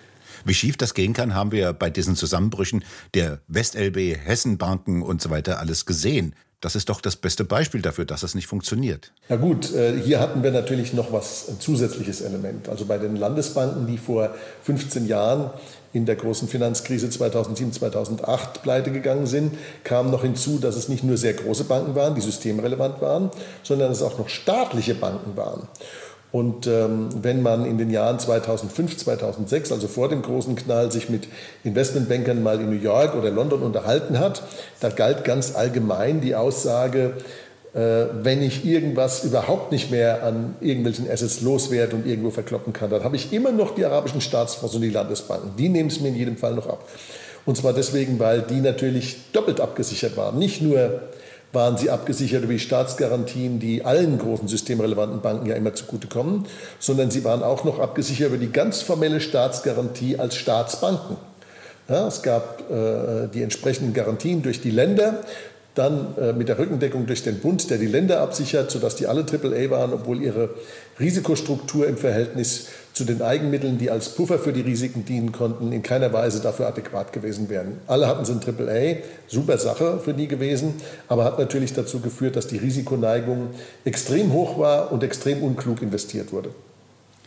Wie 0.44 0.54
schief 0.54 0.76
das 0.76 0.94
gehen 0.94 1.12
kann, 1.12 1.34
haben 1.34 1.52
wir 1.52 1.72
bei 1.72 1.90
diesen 1.90 2.16
Zusammenbrüchen 2.16 2.84
der 3.14 3.40
WestLB, 3.46 4.16
Hessenbanken 4.24 5.02
und 5.02 5.22
so 5.22 5.30
weiter 5.30 5.60
alles 5.60 5.86
gesehen. 5.86 6.34
Das 6.62 6.76
ist 6.76 6.88
doch 6.88 7.00
das 7.00 7.16
beste 7.16 7.42
Beispiel 7.44 7.82
dafür, 7.82 8.04
dass 8.04 8.22
es 8.22 8.36
nicht 8.36 8.46
funktioniert. 8.46 9.10
Ja 9.28 9.34
gut, 9.34 9.74
äh, 9.74 10.00
hier 10.00 10.20
hatten 10.20 10.44
wir 10.44 10.52
natürlich 10.52 10.92
noch 10.92 11.12
was 11.12 11.48
ein 11.48 11.58
zusätzliches 11.58 12.20
Element. 12.20 12.68
Also 12.68 12.84
bei 12.84 12.98
den 12.98 13.16
Landesbanken, 13.16 13.88
die 13.88 13.98
vor 13.98 14.32
15 14.62 15.08
Jahren 15.08 15.50
in 15.92 16.06
der 16.06 16.14
großen 16.14 16.46
Finanzkrise 16.46 17.10
2007, 17.10 17.72
2008 17.72 18.62
pleite 18.62 18.92
gegangen 18.92 19.26
sind, 19.26 19.54
kam 19.82 20.12
noch 20.12 20.22
hinzu, 20.22 20.60
dass 20.60 20.76
es 20.76 20.88
nicht 20.88 21.02
nur 21.02 21.16
sehr 21.16 21.34
große 21.34 21.64
Banken 21.64 21.96
waren, 21.96 22.14
die 22.14 22.20
systemrelevant 22.20 23.02
waren, 23.02 23.30
sondern 23.64 23.90
es 23.90 24.00
auch 24.00 24.16
noch 24.16 24.28
staatliche 24.28 24.94
Banken 24.94 25.36
waren. 25.36 25.66
Und 26.32 26.66
ähm, 26.66 27.10
wenn 27.20 27.42
man 27.42 27.66
in 27.66 27.76
den 27.76 27.90
Jahren 27.90 28.18
2005, 28.18 28.96
2006, 28.96 29.70
also 29.70 29.86
vor 29.86 30.08
dem 30.08 30.22
großen 30.22 30.56
Knall, 30.56 30.90
sich 30.90 31.10
mit 31.10 31.28
Investmentbankern 31.62 32.42
mal 32.42 32.58
in 32.58 32.70
New 32.70 32.82
York 32.82 33.14
oder 33.14 33.30
London 33.30 33.62
unterhalten 33.62 34.18
hat, 34.18 34.42
da 34.80 34.88
galt 34.88 35.24
ganz 35.24 35.54
allgemein 35.54 36.22
die 36.22 36.34
Aussage, 36.34 37.12
äh, 37.74 38.06
wenn 38.22 38.42
ich 38.42 38.64
irgendwas 38.64 39.24
überhaupt 39.24 39.72
nicht 39.72 39.90
mehr 39.90 40.24
an 40.24 40.56
irgendwelchen 40.62 41.10
Assets 41.10 41.42
loswerde 41.42 41.96
und 41.96 42.06
irgendwo 42.06 42.30
verkloppen 42.30 42.72
kann, 42.72 42.88
dann 42.88 43.04
habe 43.04 43.16
ich 43.16 43.32
immer 43.32 43.52
noch 43.52 43.74
die 43.74 43.84
arabischen 43.84 44.22
Staatsfonds 44.22 44.74
und 44.74 44.82
die 44.82 44.90
Landesbanken. 44.90 45.52
Die 45.58 45.68
nehmen 45.68 45.90
es 45.90 46.00
mir 46.00 46.08
in 46.08 46.16
jedem 46.16 46.38
Fall 46.38 46.54
noch 46.54 46.66
ab. 46.66 46.88
Und 47.44 47.56
zwar 47.58 47.72
deswegen, 47.72 48.18
weil 48.18 48.40
die 48.42 48.60
natürlich 48.60 49.16
doppelt 49.32 49.60
abgesichert 49.60 50.16
waren. 50.16 50.38
Nicht 50.38 50.62
nur 50.62 51.02
waren 51.52 51.76
sie 51.76 51.90
abgesichert 51.90 52.44
über 52.44 52.52
die 52.54 52.58
Staatsgarantien, 52.58 53.58
die 53.58 53.84
allen 53.84 54.18
großen 54.18 54.48
systemrelevanten 54.48 55.20
Banken 55.20 55.46
ja 55.46 55.54
immer 55.54 55.74
zugutekommen, 55.74 56.46
sondern 56.78 57.10
sie 57.10 57.24
waren 57.24 57.42
auch 57.42 57.64
noch 57.64 57.78
abgesichert 57.78 58.28
über 58.28 58.38
die 58.38 58.50
ganz 58.50 58.82
formelle 58.82 59.20
Staatsgarantie 59.20 60.18
als 60.18 60.36
Staatsbanken. 60.36 61.16
Ja, 61.88 62.06
es 62.08 62.22
gab 62.22 62.70
äh, 62.70 63.28
die 63.28 63.42
entsprechenden 63.42 63.92
Garantien 63.92 64.42
durch 64.42 64.60
die 64.60 64.70
Länder, 64.70 65.20
dann 65.74 66.14
äh, 66.18 66.32
mit 66.32 66.48
der 66.48 66.58
Rückendeckung 66.58 67.06
durch 67.06 67.22
den 67.22 67.40
Bund, 67.40 67.70
der 67.70 67.78
die 67.78 67.86
Länder 67.86 68.20
absichert, 68.20 68.70
sodass 68.70 68.96
die 68.96 69.06
alle 69.06 69.22
AAA 69.22 69.70
waren, 69.70 69.92
obwohl 69.92 70.22
ihre 70.22 70.50
Risikostruktur 71.00 71.86
im 71.86 71.96
Verhältnis 71.96 72.68
zu 72.92 73.04
den 73.04 73.22
Eigenmitteln, 73.22 73.78
die 73.78 73.90
als 73.90 74.10
Puffer 74.10 74.38
für 74.38 74.52
die 74.52 74.60
Risiken 74.60 75.04
dienen 75.04 75.32
konnten, 75.32 75.72
in 75.72 75.82
keiner 75.82 76.12
Weise 76.12 76.40
dafür 76.40 76.68
adäquat 76.68 77.12
gewesen 77.12 77.48
wären. 77.48 77.78
Alle 77.86 78.06
hatten 78.06 78.24
sie 78.24 78.32
ein 78.32 78.40
AAA, 78.40 79.02
super 79.28 79.58
Sache 79.58 79.98
für 79.98 80.14
die 80.14 80.28
gewesen, 80.28 80.74
aber 81.08 81.24
hat 81.24 81.38
natürlich 81.38 81.72
dazu 81.72 82.00
geführt, 82.00 82.36
dass 82.36 82.46
die 82.46 82.58
Risikoneigung 82.58 83.48
extrem 83.84 84.32
hoch 84.32 84.58
war 84.58 84.92
und 84.92 85.02
extrem 85.02 85.42
unklug 85.42 85.82
investiert 85.82 86.32
wurde. 86.32 86.50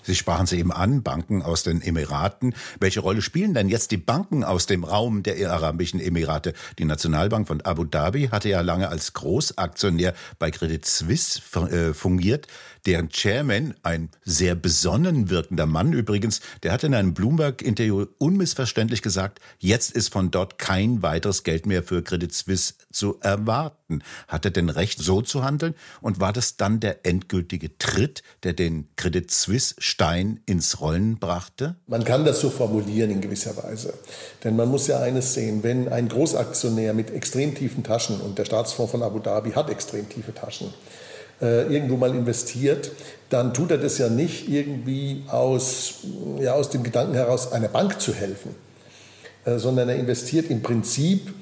Sie 0.05 0.15
sprachen 0.15 0.45
sie 0.45 0.59
eben 0.59 0.71
an, 0.71 1.01
Banken 1.03 1.41
aus 1.41 1.63
den 1.63 1.81
Emiraten. 1.81 2.53
Welche 2.79 2.99
Rolle 2.99 3.21
spielen 3.21 3.53
denn 3.53 3.69
jetzt 3.69 3.91
die 3.91 3.97
Banken 3.97 4.43
aus 4.43 4.65
dem 4.67 4.83
Raum 4.83 5.23
der 5.23 5.51
Arabischen 5.51 5.99
Emirate? 5.99 6.53
Die 6.77 6.85
Nationalbank 6.85 7.47
von 7.47 7.61
Abu 7.61 7.85
Dhabi 7.85 8.27
hatte 8.27 8.49
ja 8.49 8.61
lange 8.61 8.89
als 8.89 9.13
Großaktionär 9.13 10.13
bei 10.37 10.51
Credit 10.51 10.85
Suisse 10.85 11.41
äh, 11.55 11.93
fungiert. 11.93 12.47
Deren 12.85 13.09
Chairman, 13.09 13.73
ein 13.81 14.09
sehr 14.23 14.53
besonnen 14.53 15.29
wirkender 15.29 15.65
Mann 15.65 15.93
übrigens, 15.93 16.41
der 16.61 16.71
hat 16.71 16.83
in 16.83 16.93
einem 16.93 17.15
Bloomberg-Interview 17.15 18.05
unmissverständlich 18.19 19.01
gesagt, 19.01 19.39
jetzt 19.57 19.91
ist 19.91 20.13
von 20.13 20.29
dort 20.29 20.59
kein 20.59 21.01
weiteres 21.01 21.43
Geld 21.43 21.65
mehr 21.65 21.81
für 21.81 22.03
Credit 22.03 22.31
Suisse 22.31 22.75
zu 22.91 23.19
erwarten. 23.21 23.84
Hat 24.27 24.45
er 24.45 24.51
denn 24.51 24.69
recht, 24.69 24.99
so 24.99 25.21
zu 25.21 25.43
handeln? 25.43 25.75
Und 26.01 26.19
war 26.19 26.33
das 26.33 26.57
dann 26.57 26.79
der 26.79 27.05
endgültige 27.05 27.77
Tritt, 27.77 28.23
der 28.43 28.53
den 28.53 28.87
Credit 28.95 29.29
Suisse 29.29 29.75
Stein 29.77 30.39
ins 30.47 30.81
Rollen 30.81 31.19
brachte? 31.19 31.75
Man 31.85 32.03
kann 32.03 32.25
das 32.25 32.39
so 32.39 32.49
formulieren 32.49 33.11
in 33.11 33.21
gewisser 33.21 33.55
Weise. 33.57 33.93
Denn 34.43 34.55
man 34.55 34.69
muss 34.69 34.87
ja 34.87 35.01
eines 35.01 35.35
sehen, 35.35 35.61
wenn 35.61 35.87
ein 35.87 36.07
Großaktionär 36.07 36.93
mit 36.95 37.11
extrem 37.11 37.53
tiefen 37.53 37.83
Taschen, 37.83 38.21
und 38.21 38.39
der 38.39 38.45
Staatsfonds 38.45 38.91
von 38.91 39.03
Abu 39.03 39.19
Dhabi 39.19 39.51
hat 39.51 39.69
extrem 39.69 40.09
tiefe 40.09 40.33
Taschen, 40.33 40.73
äh, 41.41 41.71
irgendwo 41.71 41.97
mal 41.97 42.15
investiert, 42.15 42.91
dann 43.29 43.53
tut 43.53 43.69
er 43.69 43.77
das 43.77 43.97
ja 43.99 44.09
nicht 44.09 44.49
irgendwie 44.49 45.23
aus, 45.27 45.95
ja, 46.39 46.53
aus 46.53 46.69
dem 46.71 46.81
Gedanken 46.81 47.13
heraus, 47.13 47.51
einer 47.51 47.67
Bank 47.67 48.01
zu 48.01 48.13
helfen, 48.13 48.55
äh, 49.45 49.59
sondern 49.59 49.89
er 49.89 49.95
investiert 49.95 50.49
im 50.49 50.61
Prinzip 50.63 51.33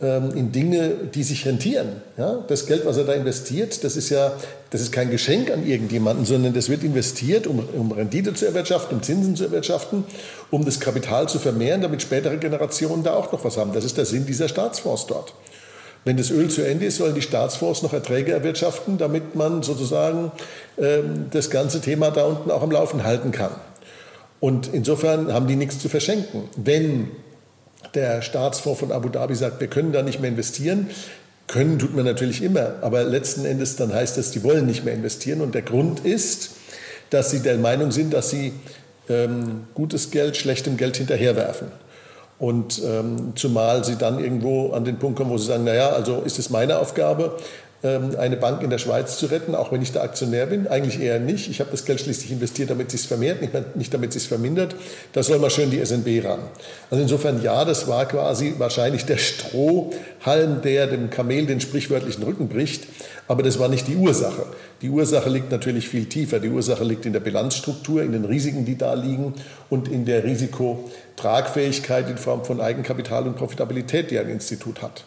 in 0.00 0.52
Dinge, 0.52 0.90
die 1.14 1.22
sich 1.22 1.46
rentieren. 1.46 2.02
Ja? 2.18 2.44
Das 2.48 2.66
Geld, 2.66 2.84
was 2.84 2.96
er 2.96 3.04
da 3.04 3.12
investiert, 3.12 3.84
das 3.84 3.96
ist 3.96 4.10
ja 4.10 4.32
das 4.74 4.80
ist 4.80 4.90
kein 4.90 5.08
Geschenk 5.08 5.52
an 5.52 5.64
irgendjemanden, 5.64 6.24
sondern 6.26 6.52
das 6.52 6.68
wird 6.68 6.82
investiert, 6.82 7.46
um, 7.46 7.60
um 7.60 7.92
Rendite 7.92 8.34
zu 8.34 8.44
erwirtschaften, 8.44 8.96
um 8.96 9.04
Zinsen 9.04 9.36
zu 9.36 9.44
erwirtschaften, 9.44 10.02
um 10.50 10.64
das 10.64 10.80
Kapital 10.80 11.28
zu 11.28 11.38
vermehren, 11.38 11.80
damit 11.80 12.02
spätere 12.02 12.38
Generationen 12.38 13.04
da 13.04 13.14
auch 13.14 13.30
noch 13.30 13.44
was 13.44 13.56
haben. 13.56 13.72
Das 13.72 13.84
ist 13.84 13.96
der 13.98 14.04
Sinn 14.04 14.26
dieser 14.26 14.48
Staatsfonds 14.48 15.06
dort. 15.06 15.32
Wenn 16.04 16.16
das 16.16 16.32
Öl 16.32 16.48
zu 16.48 16.62
Ende 16.62 16.86
ist, 16.86 16.96
sollen 16.96 17.14
die 17.14 17.22
Staatsfonds 17.22 17.82
noch 17.84 17.92
Erträge 17.92 18.32
erwirtschaften, 18.32 18.98
damit 18.98 19.36
man 19.36 19.62
sozusagen 19.62 20.32
ähm, 20.76 21.26
das 21.30 21.50
ganze 21.50 21.80
Thema 21.80 22.10
da 22.10 22.24
unten 22.24 22.50
auch 22.50 22.62
am 22.62 22.72
Laufen 22.72 23.04
halten 23.04 23.30
kann. 23.30 23.52
Und 24.40 24.70
insofern 24.72 25.32
haben 25.32 25.46
die 25.46 25.54
nichts 25.54 25.78
zu 25.78 25.88
verschenken. 25.88 26.48
Wenn 26.56 27.12
der 27.94 28.22
Staatsfonds 28.22 28.80
von 28.80 28.92
Abu 28.92 29.08
Dhabi 29.08 29.34
sagt, 29.34 29.60
wir 29.60 29.68
können 29.68 29.92
da 29.92 30.02
nicht 30.02 30.20
mehr 30.20 30.30
investieren, 30.30 30.90
können 31.46 31.78
tut 31.78 31.94
man 31.94 32.04
natürlich 32.04 32.42
immer, 32.42 32.74
aber 32.80 33.04
letzten 33.04 33.44
Endes 33.44 33.76
dann 33.76 33.92
heißt 33.92 34.16
es, 34.18 34.30
die 34.30 34.42
wollen 34.42 34.66
nicht 34.66 34.84
mehr 34.84 34.94
investieren. 34.94 35.40
Und 35.40 35.54
der 35.54 35.62
Grund 35.62 36.00
ist, 36.00 36.52
dass 37.10 37.30
sie 37.30 37.40
der 37.40 37.58
Meinung 37.58 37.90
sind, 37.90 38.14
dass 38.14 38.30
sie 38.30 38.52
ähm, 39.08 39.64
gutes 39.74 40.10
Geld 40.10 40.36
schlechtem 40.36 40.76
Geld 40.76 40.96
hinterherwerfen. 40.96 41.68
Und 42.38 42.82
ähm, 42.84 43.32
zumal 43.36 43.84
sie 43.84 43.96
dann 43.96 44.18
irgendwo 44.18 44.72
an 44.72 44.84
den 44.84 44.98
Punkt 44.98 45.18
kommen, 45.18 45.30
wo 45.30 45.38
sie 45.38 45.46
sagen, 45.46 45.64
naja, 45.64 45.90
also 45.90 46.22
ist 46.22 46.38
es 46.38 46.50
meine 46.50 46.78
Aufgabe, 46.78 47.36
eine 47.84 48.36
Bank 48.38 48.62
in 48.62 48.70
der 48.70 48.78
Schweiz 48.78 49.18
zu 49.18 49.26
retten, 49.26 49.54
auch 49.54 49.70
wenn 49.70 49.82
ich 49.82 49.92
der 49.92 50.02
Aktionär 50.02 50.46
bin? 50.46 50.66
Eigentlich 50.66 51.00
eher 51.00 51.20
nicht. 51.20 51.50
Ich 51.50 51.60
habe 51.60 51.70
das 51.70 51.84
Geld 51.84 52.00
schließlich 52.00 52.30
investiert, 52.30 52.70
damit 52.70 52.94
es 52.94 53.04
vermehrt, 53.04 53.42
nicht, 53.42 53.76
nicht 53.76 53.92
damit 53.92 54.16
es 54.16 54.24
vermindert. 54.24 54.74
Da 55.12 55.22
soll 55.22 55.38
mal 55.38 55.50
schön 55.50 55.70
die 55.70 55.84
SNB 55.84 56.24
ran. 56.24 56.40
Also 56.90 57.02
insofern 57.02 57.42
ja, 57.42 57.64
das 57.66 57.86
war 57.86 58.06
quasi 58.06 58.54
wahrscheinlich 58.56 59.04
der 59.04 59.18
Strohhalm, 59.18 60.62
der 60.62 60.86
dem 60.86 61.10
Kamel 61.10 61.44
den 61.44 61.60
sprichwörtlichen 61.60 62.24
Rücken 62.24 62.48
bricht. 62.48 62.84
Aber 63.28 63.42
das 63.42 63.58
war 63.58 63.68
nicht 63.68 63.86
die 63.86 63.96
Ursache. 63.96 64.46
Die 64.80 64.88
Ursache 64.88 65.28
liegt 65.28 65.50
natürlich 65.50 65.88
viel 65.88 66.06
tiefer. 66.06 66.40
Die 66.40 66.50
Ursache 66.50 66.84
liegt 66.84 67.04
in 67.04 67.12
der 67.12 67.20
Bilanzstruktur, 67.20 68.02
in 68.02 68.12
den 68.12 68.24
Risiken, 68.24 68.64
die 68.64 68.78
da 68.78 68.94
liegen 68.94 69.34
und 69.68 69.88
in 69.88 70.06
der 70.06 70.24
Risikotragfähigkeit 70.24 72.08
in 72.08 72.16
Form 72.16 72.44
von 72.44 72.60
Eigenkapital 72.60 73.26
und 73.26 73.36
Profitabilität, 73.36 74.10
die 74.10 74.18
ein 74.18 74.30
Institut 74.30 74.80
hat. 74.80 75.04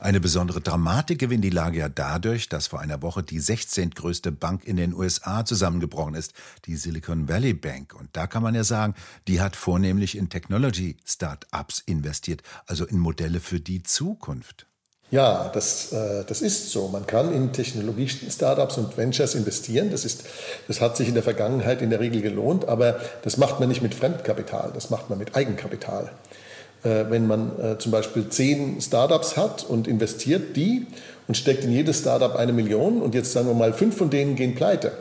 Eine 0.00 0.20
besondere 0.20 0.60
Dramatik 0.60 1.18
gewinnt 1.18 1.42
die 1.42 1.50
Lage 1.50 1.80
ja 1.80 1.88
dadurch, 1.88 2.48
dass 2.48 2.68
vor 2.68 2.78
einer 2.78 3.02
Woche 3.02 3.24
die 3.24 3.40
16. 3.40 3.90
größte 3.90 4.30
Bank 4.30 4.64
in 4.64 4.76
den 4.76 4.94
USA 4.94 5.44
zusammengebrochen 5.44 6.14
ist, 6.14 6.34
die 6.66 6.76
Silicon 6.76 7.28
Valley 7.28 7.52
Bank. 7.52 7.96
Und 7.98 8.08
da 8.12 8.28
kann 8.28 8.44
man 8.44 8.54
ja 8.54 8.62
sagen, 8.62 8.94
die 9.26 9.40
hat 9.40 9.56
vornehmlich 9.56 10.16
in 10.16 10.28
Technology-Startups 10.28 11.80
investiert, 11.86 12.42
also 12.66 12.86
in 12.86 13.00
Modelle 13.00 13.40
für 13.40 13.58
die 13.58 13.82
Zukunft. 13.82 14.66
Ja, 15.10 15.48
das, 15.48 15.90
äh, 15.92 16.24
das 16.24 16.42
ist 16.42 16.70
so. 16.70 16.86
Man 16.88 17.06
kann 17.08 17.32
in 17.32 17.52
Technologie-Startups 17.52 18.78
und 18.78 18.96
Ventures 18.96 19.34
investieren. 19.34 19.90
Das, 19.90 20.04
ist, 20.04 20.24
das 20.68 20.80
hat 20.80 20.96
sich 20.96 21.08
in 21.08 21.14
der 21.14 21.24
Vergangenheit 21.24 21.82
in 21.82 21.90
der 21.90 21.98
Regel 21.98 22.22
gelohnt, 22.22 22.68
aber 22.68 23.00
das 23.22 23.36
macht 23.36 23.58
man 23.58 23.68
nicht 23.68 23.82
mit 23.82 23.96
Fremdkapital, 23.96 24.70
das 24.72 24.90
macht 24.90 25.10
man 25.10 25.18
mit 25.18 25.34
Eigenkapital. 25.34 26.12
Äh, 26.84 27.06
wenn 27.08 27.26
man 27.26 27.50
äh, 27.60 27.78
zum 27.78 27.90
Beispiel 27.90 28.28
zehn 28.28 28.80
Startups 28.80 29.36
hat 29.36 29.64
und 29.68 29.88
investiert 29.88 30.56
die 30.56 30.86
und 31.26 31.36
steckt 31.36 31.64
in 31.64 31.72
jedes 31.72 31.98
Startup 31.98 32.36
eine 32.36 32.52
Million 32.52 33.02
und 33.02 33.16
jetzt 33.16 33.32
sagen 33.32 33.48
wir 33.48 33.54
mal, 33.54 33.72
fünf 33.72 33.96
von 33.96 34.10
denen 34.10 34.36
gehen 34.36 34.54
pleite. 34.54 34.92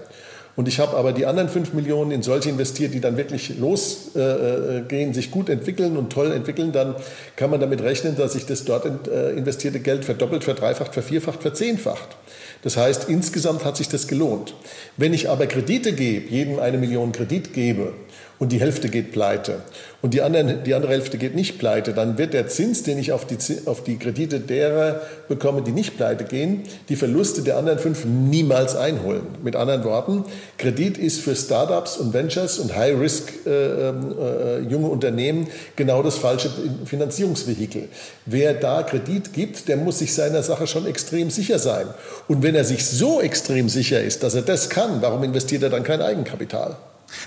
Und 0.55 0.67
ich 0.67 0.79
habe 0.79 0.97
aber 0.97 1.13
die 1.13 1.27
anderen 1.27 1.49
fünf 1.49 1.73
Millionen 1.73 2.09
in 2.09 2.23
solche 2.23 2.49
investiert, 2.49 2.95
die 2.95 2.99
dann 2.99 3.15
wirklich 3.15 3.59
losgehen, 3.59 5.11
äh, 5.11 5.13
sich 5.13 5.29
gut 5.29 5.49
entwickeln 5.49 5.97
und 5.97 6.11
toll 6.11 6.31
entwickeln, 6.31 6.71
dann 6.71 6.95
kann 7.35 7.51
man 7.51 7.59
damit 7.59 7.83
rechnen, 7.83 8.15
dass 8.15 8.33
sich 8.33 8.47
das 8.47 8.65
dort 8.65 9.07
investierte 9.07 9.79
Geld 9.79 10.03
verdoppelt, 10.03 10.43
verdreifacht, 10.43 10.95
vervierfacht, 10.95 11.43
verzehnfacht. 11.43 12.17
Das 12.63 12.77
heißt, 12.77 13.09
insgesamt 13.09 13.65
hat 13.65 13.77
sich 13.77 13.89
das 13.89 14.07
gelohnt. 14.07 14.53
Wenn 14.97 15.13
ich 15.13 15.29
aber 15.29 15.47
Kredite 15.47 15.93
gebe, 15.93 16.29
jedem 16.29 16.59
eine 16.59 16.77
Million 16.77 17.11
Kredit 17.11 17.53
gebe 17.53 17.93
und 18.39 18.51
die 18.51 18.59
Hälfte 18.59 18.89
geht 18.89 19.11
pleite 19.11 19.61
und 20.01 20.13
die, 20.13 20.21
anderen, 20.21 20.63
die 20.63 20.75
andere 20.75 20.91
Hälfte 20.91 21.17
geht 21.17 21.35
nicht 21.35 21.57
pleite, 21.57 21.93
dann 21.93 22.17
wird 22.17 22.33
der 22.33 22.47
Zins, 22.47 22.83
den 22.83 22.99
ich 22.99 23.11
auf 23.11 23.25
die, 23.25 23.37
auf 23.65 23.83
die 23.83 23.97
Kredite 23.97 24.39
derer 24.39 25.01
bekomme, 25.27 25.63
die 25.63 25.71
nicht 25.71 25.97
pleite 25.97 26.23
gehen, 26.23 26.63
die 26.89 26.95
Verluste 26.95 27.41
der 27.41 27.57
anderen 27.57 27.79
fünf 27.79 28.05
niemals 28.05 28.75
einholen. 28.75 29.23
Mit 29.43 29.55
anderen 29.55 29.83
Worten, 29.83 30.25
Kredit 30.57 30.97
ist 30.97 31.21
für 31.21 31.35
Startups 31.35 31.97
und 31.97 32.13
Ventures 32.13 32.59
und 32.59 32.75
High-Risk 32.75 33.45
äh, 33.45 33.49
äh, 33.49 34.59
junge 34.69 34.87
Unternehmen 34.87 35.47
genau 35.75 36.03
das 36.03 36.17
falsche 36.17 36.51
Finanzierungsvehikel. 36.85 37.89
Wer 38.25 38.53
da 38.53 38.83
Kredit 38.83 39.33
gibt, 39.33 39.67
der 39.67 39.77
muss 39.77 39.99
sich 39.99 40.13
seiner 40.13 40.43
Sache 40.43 40.67
schon 40.67 40.85
extrem 40.85 41.31
sicher 41.31 41.57
sein. 41.57 41.87
Und 42.27 42.43
wenn 42.43 42.55
er 42.55 42.65
sich 42.65 42.85
so 42.85 43.21
extrem 43.21 43.69
sicher 43.69 44.01
ist, 44.01 44.23
dass 44.23 44.35
er 44.35 44.41
das 44.41 44.69
kann, 44.69 45.01
warum 45.01 45.23
investiert 45.23 45.63
er 45.63 45.69
dann 45.69 45.83
kein 45.83 46.01
Eigenkapital? 46.01 46.75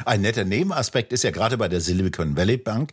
Ein 0.05 0.21
netter 0.21 0.45
Nebenaspekt 0.45 1.13
ist 1.13 1.25
ja 1.25 1.31
gerade 1.31 1.57
bei 1.57 1.69
der 1.69 1.81
Silicon 1.81 2.37
Valley 2.37 2.59
Bank, 2.59 2.93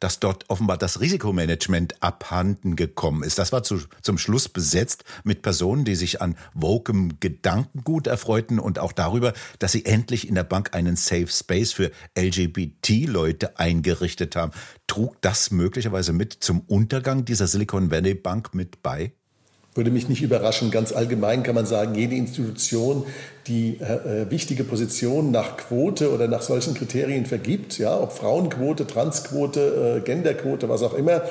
dass 0.00 0.20
dort 0.20 0.44
offenbar 0.48 0.78
das 0.78 1.00
Risikomanagement 1.00 2.02
abhanden 2.02 2.76
gekommen 2.76 3.24
ist. 3.24 3.38
Das 3.38 3.50
war 3.50 3.62
zu, 3.62 3.80
zum 4.02 4.18
Schluss 4.18 4.48
besetzt 4.48 5.02
mit 5.24 5.42
Personen, 5.42 5.84
die 5.84 5.96
sich 5.96 6.22
an 6.22 6.36
wokem 6.54 7.18
Gedankengut 7.18 8.06
erfreuten 8.06 8.60
und 8.60 8.78
auch 8.78 8.92
darüber, 8.92 9.32
dass 9.58 9.72
sie 9.72 9.84
endlich 9.84 10.28
in 10.28 10.36
der 10.36 10.44
Bank 10.44 10.74
einen 10.74 10.94
Safe 10.94 11.26
Space 11.26 11.72
für 11.72 11.90
LGBT-Leute 12.16 13.58
eingerichtet 13.58 14.36
haben. 14.36 14.52
Trug 14.86 15.20
das 15.20 15.50
möglicherweise 15.50 16.12
mit 16.12 16.32
zum 16.32 16.60
Untergang 16.60 17.24
dieser 17.24 17.48
Silicon 17.48 17.90
Valley 17.90 18.14
Bank 18.14 18.54
mit 18.54 18.82
bei? 18.82 19.12
Würde 19.78 19.90
mich 19.90 20.08
nicht 20.08 20.20
überraschen. 20.22 20.70
Ganz 20.70 20.92
allgemein 20.92 21.42
kann 21.42 21.54
man 21.54 21.64
sagen, 21.64 21.94
jede 21.94 22.16
Institution, 22.16 23.06
die 23.46 23.78
äh, 23.80 24.22
äh, 24.22 24.30
wichtige 24.30 24.64
Positionen 24.64 25.30
nach 25.30 25.56
Quote 25.56 26.12
oder 26.12 26.26
nach 26.28 26.42
solchen 26.42 26.74
Kriterien 26.74 27.24
vergibt, 27.24 27.78
ja, 27.78 27.98
ob 27.98 28.12
Frauenquote, 28.12 28.86
Transquote, 28.86 29.98
äh, 29.98 30.04
Genderquote, 30.04 30.68
was 30.68 30.82
auch 30.82 30.94
immer, 30.94 31.22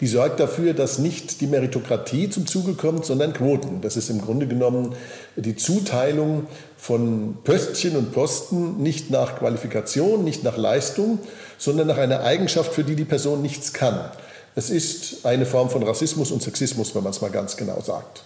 die 0.00 0.08
sorgt 0.08 0.40
dafür, 0.40 0.74
dass 0.74 0.98
nicht 0.98 1.40
die 1.40 1.46
Meritokratie 1.46 2.28
zum 2.28 2.46
Zuge 2.46 2.74
kommt, 2.74 3.06
sondern 3.06 3.32
Quoten. 3.32 3.80
Das 3.80 3.96
ist 3.96 4.10
im 4.10 4.20
Grunde 4.20 4.46
genommen 4.46 4.94
die 5.36 5.54
Zuteilung 5.56 6.48
von 6.76 7.38
Pöstchen 7.44 7.96
und 7.96 8.12
Posten 8.12 8.82
nicht 8.82 9.10
nach 9.10 9.38
Qualifikation, 9.38 10.24
nicht 10.24 10.42
nach 10.42 10.58
Leistung, 10.58 11.20
sondern 11.56 11.86
nach 11.86 11.98
einer 11.98 12.24
Eigenschaft, 12.24 12.74
für 12.74 12.82
die 12.82 12.96
die 12.96 13.04
Person 13.04 13.40
nichts 13.40 13.72
kann. 13.72 14.10
Es 14.54 14.70
ist 14.70 15.24
eine 15.24 15.46
Form 15.46 15.70
von 15.70 15.82
Rassismus 15.82 16.30
und 16.30 16.42
Sexismus, 16.42 16.94
wenn 16.94 17.02
man 17.02 17.12
es 17.12 17.20
mal 17.20 17.30
ganz 17.30 17.56
genau 17.56 17.80
sagt. 17.80 18.24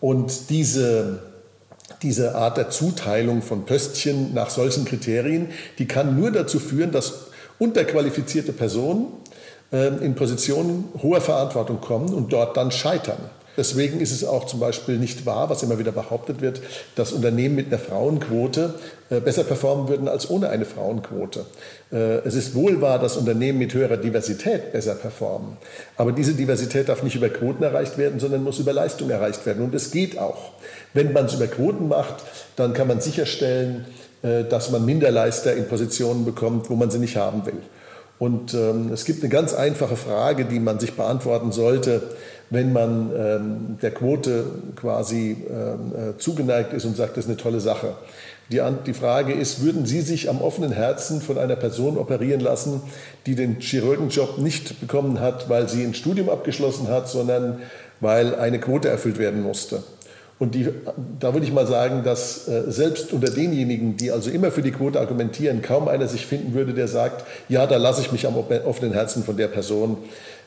Und 0.00 0.50
diese, 0.50 1.20
diese 2.02 2.34
Art 2.34 2.56
der 2.56 2.70
Zuteilung 2.70 3.42
von 3.42 3.66
Pöstchen 3.66 4.32
nach 4.34 4.50
solchen 4.50 4.84
Kriterien, 4.84 5.50
die 5.78 5.86
kann 5.86 6.18
nur 6.18 6.30
dazu 6.30 6.58
führen, 6.58 6.90
dass 6.90 7.26
unterqualifizierte 7.58 8.52
Personen 8.52 9.08
äh, 9.72 9.88
in 10.04 10.14
Positionen 10.14 10.88
hoher 11.02 11.20
Verantwortung 11.20 11.80
kommen 11.80 12.12
und 12.14 12.32
dort 12.32 12.56
dann 12.56 12.70
scheitern. 12.70 13.18
Deswegen 13.56 14.00
ist 14.00 14.12
es 14.12 14.24
auch 14.24 14.46
zum 14.46 14.60
Beispiel 14.60 14.98
nicht 14.98 15.26
wahr, 15.26 15.50
was 15.50 15.62
immer 15.62 15.78
wieder 15.78 15.92
behauptet 15.92 16.40
wird, 16.40 16.60
dass 16.94 17.12
Unternehmen 17.12 17.54
mit 17.54 17.66
einer 17.66 17.78
Frauenquote 17.78 18.74
äh, 19.10 19.20
besser 19.20 19.44
performen 19.44 19.88
würden 19.88 20.08
als 20.08 20.30
ohne 20.30 20.48
eine 20.48 20.64
Frauenquote. 20.64 21.44
Äh, 21.92 21.96
es 22.24 22.34
ist 22.34 22.54
wohl 22.54 22.80
wahr, 22.80 22.98
dass 22.98 23.16
Unternehmen 23.16 23.58
mit 23.58 23.74
höherer 23.74 23.98
Diversität 23.98 24.72
besser 24.72 24.94
performen. 24.94 25.58
Aber 25.96 26.12
diese 26.12 26.32
Diversität 26.32 26.88
darf 26.88 27.02
nicht 27.02 27.16
über 27.16 27.28
Quoten 27.28 27.62
erreicht 27.62 27.98
werden, 27.98 28.20
sondern 28.20 28.42
muss 28.42 28.58
über 28.58 28.72
Leistung 28.72 29.10
erreicht 29.10 29.44
werden. 29.44 29.62
Und 29.64 29.74
es 29.74 29.90
geht 29.90 30.18
auch. 30.18 30.52
Wenn 30.94 31.12
man 31.12 31.26
es 31.26 31.34
über 31.34 31.46
Quoten 31.46 31.88
macht, 31.88 32.16
dann 32.56 32.72
kann 32.72 32.88
man 32.88 33.00
sicherstellen, 33.00 33.84
äh, 34.22 34.44
dass 34.44 34.70
man 34.70 34.86
Minderleister 34.86 35.54
in 35.54 35.68
Positionen 35.68 36.24
bekommt, 36.24 36.70
wo 36.70 36.76
man 36.76 36.90
sie 36.90 36.98
nicht 36.98 37.16
haben 37.16 37.44
will. 37.44 37.60
Und 38.18 38.54
ähm, 38.54 38.92
es 38.92 39.04
gibt 39.04 39.22
eine 39.22 39.30
ganz 39.30 39.52
einfache 39.52 39.96
Frage, 39.96 40.44
die 40.44 40.60
man 40.60 40.78
sich 40.78 40.94
beantworten 40.94 41.50
sollte, 41.50 42.02
wenn 42.52 42.72
man 42.72 43.10
ähm, 43.16 43.78
der 43.80 43.92
Quote 43.92 44.44
quasi 44.76 45.38
ähm, 45.48 46.10
äh, 46.10 46.18
zugeneigt 46.18 46.74
ist 46.74 46.84
und 46.84 46.96
sagt, 46.96 47.16
das 47.16 47.24
ist 47.24 47.30
eine 47.30 47.38
tolle 47.38 47.60
Sache. 47.60 47.94
Die, 48.50 48.60
die 48.86 48.92
Frage 48.92 49.32
ist, 49.32 49.62
würden 49.62 49.86
Sie 49.86 50.02
sich 50.02 50.28
am 50.28 50.42
offenen 50.42 50.72
Herzen 50.72 51.22
von 51.22 51.38
einer 51.38 51.56
Person 51.56 51.96
operieren 51.96 52.40
lassen, 52.40 52.82
die 53.24 53.34
den 53.34 53.60
Chirurgenjob 53.60 54.36
nicht 54.36 54.80
bekommen 54.80 55.20
hat, 55.20 55.48
weil 55.48 55.68
sie 55.68 55.82
ein 55.82 55.94
Studium 55.94 56.28
abgeschlossen 56.28 56.88
hat, 56.88 57.08
sondern 57.08 57.60
weil 58.00 58.34
eine 58.34 58.60
Quote 58.60 58.88
erfüllt 58.88 59.18
werden 59.18 59.42
musste? 59.42 59.82
Und 60.38 60.56
die, 60.56 60.68
da 61.20 61.32
würde 61.34 61.46
ich 61.46 61.52
mal 61.52 61.68
sagen, 61.68 62.02
dass 62.02 62.48
äh, 62.48 62.64
selbst 62.66 63.12
unter 63.12 63.30
denjenigen, 63.30 63.96
die 63.96 64.10
also 64.10 64.28
immer 64.28 64.50
für 64.50 64.60
die 64.60 64.72
Quote 64.72 64.98
argumentieren, 64.98 65.62
kaum 65.62 65.86
einer 65.86 66.08
sich 66.08 66.26
finden 66.26 66.52
würde, 66.52 66.74
der 66.74 66.88
sagt, 66.88 67.24
ja, 67.48 67.66
da 67.66 67.76
lasse 67.76 68.00
ich 68.02 68.10
mich 68.10 68.26
am 68.26 68.36
offenen 68.36 68.92
Herzen 68.92 69.22
von 69.22 69.36
der 69.36 69.46
Person 69.46 69.98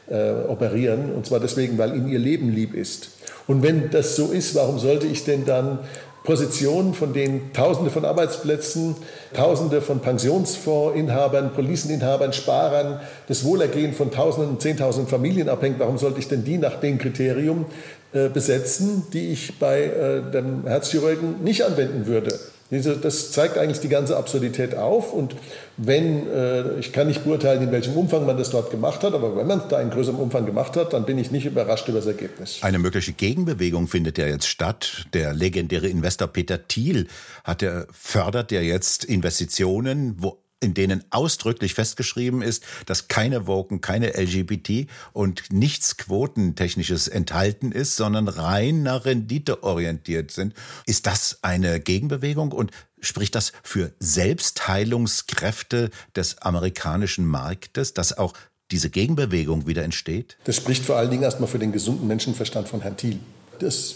äh, 0.10 0.32
operieren. 0.48 1.14
Und 1.14 1.26
zwar 1.26 1.40
deswegen, 1.40 1.78
weil 1.78 1.96
ihnen 1.96 2.08
ihr 2.08 2.20
Leben 2.20 2.50
lieb 2.50 2.74
ist. 2.74 3.10
Und 3.48 3.64
wenn 3.64 3.90
das 3.92 4.16
so 4.16 4.32
ist, 4.32 4.56
warum 4.56 4.80
sollte 4.80 5.08
ich 5.08 5.24
denn 5.24 5.46
dann 5.46 5.80
Positionen, 6.26 6.94
von 6.96 7.14
denen 7.14 7.54
Tausende 7.54 7.92
von 7.92 8.04
Arbeitsplätzen, 8.04 8.96
Tausende 9.34 9.82
von 9.82 10.00
Pensionsfondsinhabern, 10.00 11.54
Policeninhabern, 11.54 12.34
Sparern, 12.34 13.00
das 13.28 13.46
Wohlergehen 13.46 13.94
von 13.94 14.12
Tausenden, 14.12 14.60
Zehntausenden 14.60 15.08
Familien 15.08 15.48
abhängt, 15.48 15.80
warum 15.80 15.98
sollte 15.98 16.20
ich 16.20 16.28
denn 16.28 16.44
die 16.44 16.58
nach 16.58 16.80
dem 16.80 16.98
Kriterium 16.98 17.66
äh, 18.14 18.30
besetzen, 18.30 19.04
die 19.14 19.32
ich 19.32 19.60
bei 19.60 19.84
äh, 19.84 20.32
dem 20.32 20.66
Herzchirurgen 20.66 21.44
nicht 21.44 21.64
anwenden 21.64 22.08
würde. 22.08 22.40
Das 22.72 23.32
zeigt 23.32 23.60
eigentlich 23.60 23.80
die 23.80 23.90
ganze 23.90 24.18
Absurdität 24.18 24.74
auf. 24.74 25.14
Und 25.14 25.36
wenn, 25.78 26.28
äh, 26.28 26.80
ich 26.80 26.92
kann 26.94 27.08
nicht 27.08 27.24
beurteilen, 27.24 27.62
in 27.62 27.72
welchem 27.72 27.96
Umfang 27.96 28.26
man 28.26 28.38
das 28.38 28.50
dort 28.50 28.72
gemacht 28.72 29.04
hat, 29.04 29.14
aber 29.14 29.36
wenn 29.38 29.46
man 29.46 29.60
es 29.60 29.68
da 29.68 29.80
in 29.80 29.92
größerem 29.92 30.18
Umfang 30.18 30.48
gemacht 30.48 30.76
hat, 30.76 30.94
dann 30.94 31.06
bin 31.06 31.20
ich 31.20 31.30
nicht 31.30 31.46
überrascht 31.46 31.88
über 31.88 32.00
das 32.00 32.08
Ergebnis. 32.08 32.60
Eine 32.62 32.80
mögliche 32.80 33.14
Gegenbewegung 33.14 33.88
findet 33.88 34.18
ja 34.18 34.26
jetzt 34.26 34.48
statt. 34.48 35.06
Der 35.14 35.34
legendäre 35.34 35.88
Investor 35.88 36.28
Peter 36.28 36.68
Thiel 36.68 37.08
hat 37.44 37.62
er, 37.62 37.86
fördert 37.92 38.52
ja 38.52 38.62
jetzt 38.62 39.06
Investitionen, 39.06 40.16
wo 40.18 40.40
in 40.60 40.74
denen 40.74 41.04
ausdrücklich 41.12 41.74
festgeschrieben 41.74 42.42
ist, 42.42 42.64
dass 42.86 43.08
keine 43.08 43.48
Woken, 43.48 43.82
keine 43.82 44.18
LGBT 44.18 44.88
und 45.14 45.44
nichts 45.52 45.98
Quotentechnisches 45.98 47.08
enthalten 47.08 47.72
ist, 47.72 47.96
sondern 47.96 48.28
rein 48.28 48.84
nach 48.84 49.06
Rendite 49.06 49.64
orientiert 49.64 50.32
sind. 50.32 50.54
Ist 50.86 51.06
das 51.06 51.40
eine 51.42 51.80
Gegenbewegung 51.80 52.52
und 52.52 52.72
spricht 53.00 53.36
das 53.36 53.52
für 53.64 53.92
Selbstheilungskräfte 54.00 55.92
des 56.16 56.40
amerikanischen 56.40 57.26
Marktes, 57.26 57.94
dass 57.94 58.18
auch 58.18 58.34
diese 58.72 58.90
Gegenbewegung 58.90 59.68
wieder 59.68 59.84
entsteht? 59.84 60.38
Das 60.46 60.56
spricht 60.56 60.86
vor 60.86 60.98
allen 60.98 61.12
Dingen 61.12 61.24
erstmal 61.24 61.50
für 61.50 61.60
den 61.60 61.72
gesunden 61.72 62.08
Menschenverstand 62.08 62.68
von 62.68 62.82
Herrn 62.82 62.98
Thiel. 62.98 63.20
Das 63.60 63.96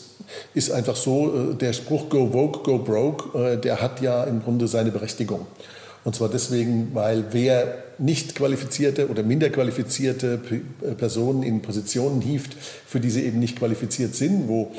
ist 0.53 0.71
einfach 0.71 0.95
so, 0.95 1.51
äh, 1.51 1.55
der 1.55 1.73
Spruch 1.73 2.09
Go 2.09 2.31
Woke, 2.33 2.59
Go 2.59 2.77
Broke, 2.79 3.37
äh, 3.37 3.57
der 3.57 3.81
hat 3.81 4.01
ja 4.01 4.23
im 4.25 4.43
Grunde 4.43 4.67
seine 4.67 4.91
Berechtigung. 4.91 5.47
Und 6.03 6.15
zwar 6.15 6.29
deswegen, 6.29 6.91
weil 6.93 7.25
wer 7.31 7.83
nicht 7.97 8.35
qualifizierte 8.35 9.09
oder 9.09 9.23
minder 9.23 9.49
qualifizierte 9.49 10.39
äh, 10.81 10.91
Personen 10.95 11.43
in 11.43 11.61
Positionen 11.61 12.21
hieft, 12.21 12.55
für 12.85 12.99
die 12.99 13.09
sie 13.09 13.25
eben 13.25 13.39
nicht 13.39 13.57
qualifiziert 13.57 14.15
sind, 14.15 14.47
wo 14.47 14.71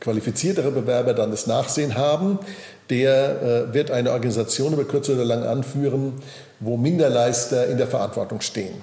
qualifiziertere 0.00 0.70
Bewerber 0.70 1.14
dann 1.14 1.30
das 1.30 1.46
Nachsehen 1.46 1.96
haben, 1.96 2.38
der 2.90 3.68
äh, 3.70 3.74
wird 3.74 3.90
eine 3.90 4.12
Organisation 4.12 4.74
über 4.74 4.84
kurz 4.84 5.08
oder 5.08 5.24
lang 5.24 5.42
anführen, 5.44 6.12
wo 6.60 6.76
Minderleister 6.76 7.66
in 7.66 7.78
der 7.78 7.86
Verantwortung 7.86 8.40
stehen. 8.40 8.74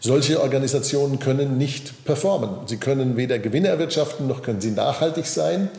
Solche 0.00 0.40
Organisationen 0.40 1.18
können 1.18 1.56
nicht 1.56 2.04
performen. 2.04 2.50
Sie 2.66 2.76
können 2.76 3.16
weder 3.16 3.38
Gewinne 3.38 3.68
erwirtschaften, 3.68 4.26
noch 4.26 4.42
können 4.42 4.60
sie 4.60 4.72
nachhaltig 4.72 5.26
sein 5.26 5.70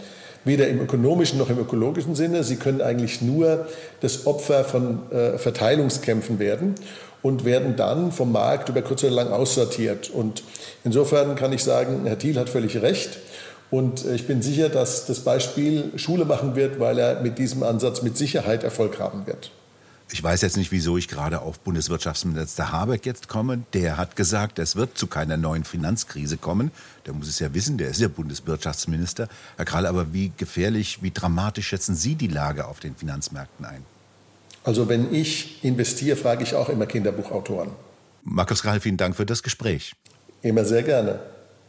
weder 0.47 0.67
im 0.67 0.79
ökonomischen 0.81 1.37
noch 1.37 1.49
im 1.49 1.59
ökologischen 1.59 2.15
Sinne. 2.15 2.43
Sie 2.43 2.55
können 2.55 2.81
eigentlich 2.81 3.21
nur 3.21 3.67
das 4.01 4.25
Opfer 4.25 4.63
von 4.63 5.11
äh, 5.11 5.37
Verteilungskämpfen 5.37 6.39
werden 6.39 6.75
und 7.21 7.45
werden 7.45 7.75
dann 7.75 8.11
vom 8.11 8.31
Markt 8.31 8.69
über 8.69 8.81
kurz 8.81 9.03
oder 9.03 9.13
lang 9.13 9.31
aussortiert. 9.31 10.09
Und 10.09 10.43
insofern 10.83 11.35
kann 11.35 11.53
ich 11.53 11.63
sagen, 11.63 12.01
Herr 12.05 12.17
Thiel 12.17 12.39
hat 12.39 12.49
völlig 12.49 12.81
recht. 12.81 13.19
Und 13.69 14.05
äh, 14.05 14.15
ich 14.15 14.27
bin 14.27 14.41
sicher, 14.41 14.69
dass 14.69 15.05
das 15.05 15.19
Beispiel 15.19 15.91
Schule 15.97 16.25
machen 16.25 16.55
wird, 16.55 16.79
weil 16.79 16.97
er 16.97 17.21
mit 17.21 17.37
diesem 17.37 17.63
Ansatz 17.63 18.01
mit 18.01 18.17
Sicherheit 18.17 18.63
Erfolg 18.63 18.99
haben 18.99 19.27
wird. 19.27 19.51
Ich 20.09 20.23
weiß 20.23 20.41
jetzt 20.41 20.55
nicht, 20.55 20.71
wieso 20.71 20.97
ich 20.97 21.09
gerade 21.09 21.41
auf 21.41 21.59
Bundeswirtschaftsminister 21.59 22.71
Habeck 22.71 23.05
jetzt 23.05 23.27
komme. 23.27 23.63
Der 23.73 23.97
hat 23.97 24.15
gesagt, 24.15 24.57
es 24.57 24.77
wird 24.77 24.97
zu 24.97 25.07
keiner 25.07 25.35
neuen 25.35 25.65
Finanzkrise 25.65 26.37
kommen. 26.37 26.71
Der 27.05 27.13
muss 27.13 27.27
es 27.27 27.39
ja 27.39 27.53
wissen, 27.53 27.77
der 27.77 27.89
ist 27.89 27.99
ja 27.99 28.07
Bundeswirtschaftsminister. 28.07 29.27
Herr 29.57 29.65
Krall, 29.65 29.85
aber 29.85 30.13
wie 30.13 30.31
gefährlich, 30.37 31.03
wie 31.03 31.11
dramatisch 31.11 31.67
schätzen 31.67 31.95
Sie 31.95 32.15
die 32.15 32.27
Lage 32.27 32.67
auf 32.67 32.79
den 32.79 32.95
Finanzmärkten 32.95 33.65
ein? 33.65 33.83
Also 34.63 34.87
wenn 34.87 35.13
ich 35.13 35.63
investiere, 35.63 36.15
frage 36.15 36.43
ich 36.43 36.55
auch 36.55 36.69
immer 36.69 36.85
Kinderbuchautoren. 36.85 37.71
Markus 38.23 38.61
Krall, 38.63 38.79
vielen 38.79 38.97
Dank 38.97 39.15
für 39.15 39.25
das 39.25 39.43
Gespräch. 39.43 39.93
Immer 40.41 40.63
sehr 40.63 40.83
gerne. 40.83 41.19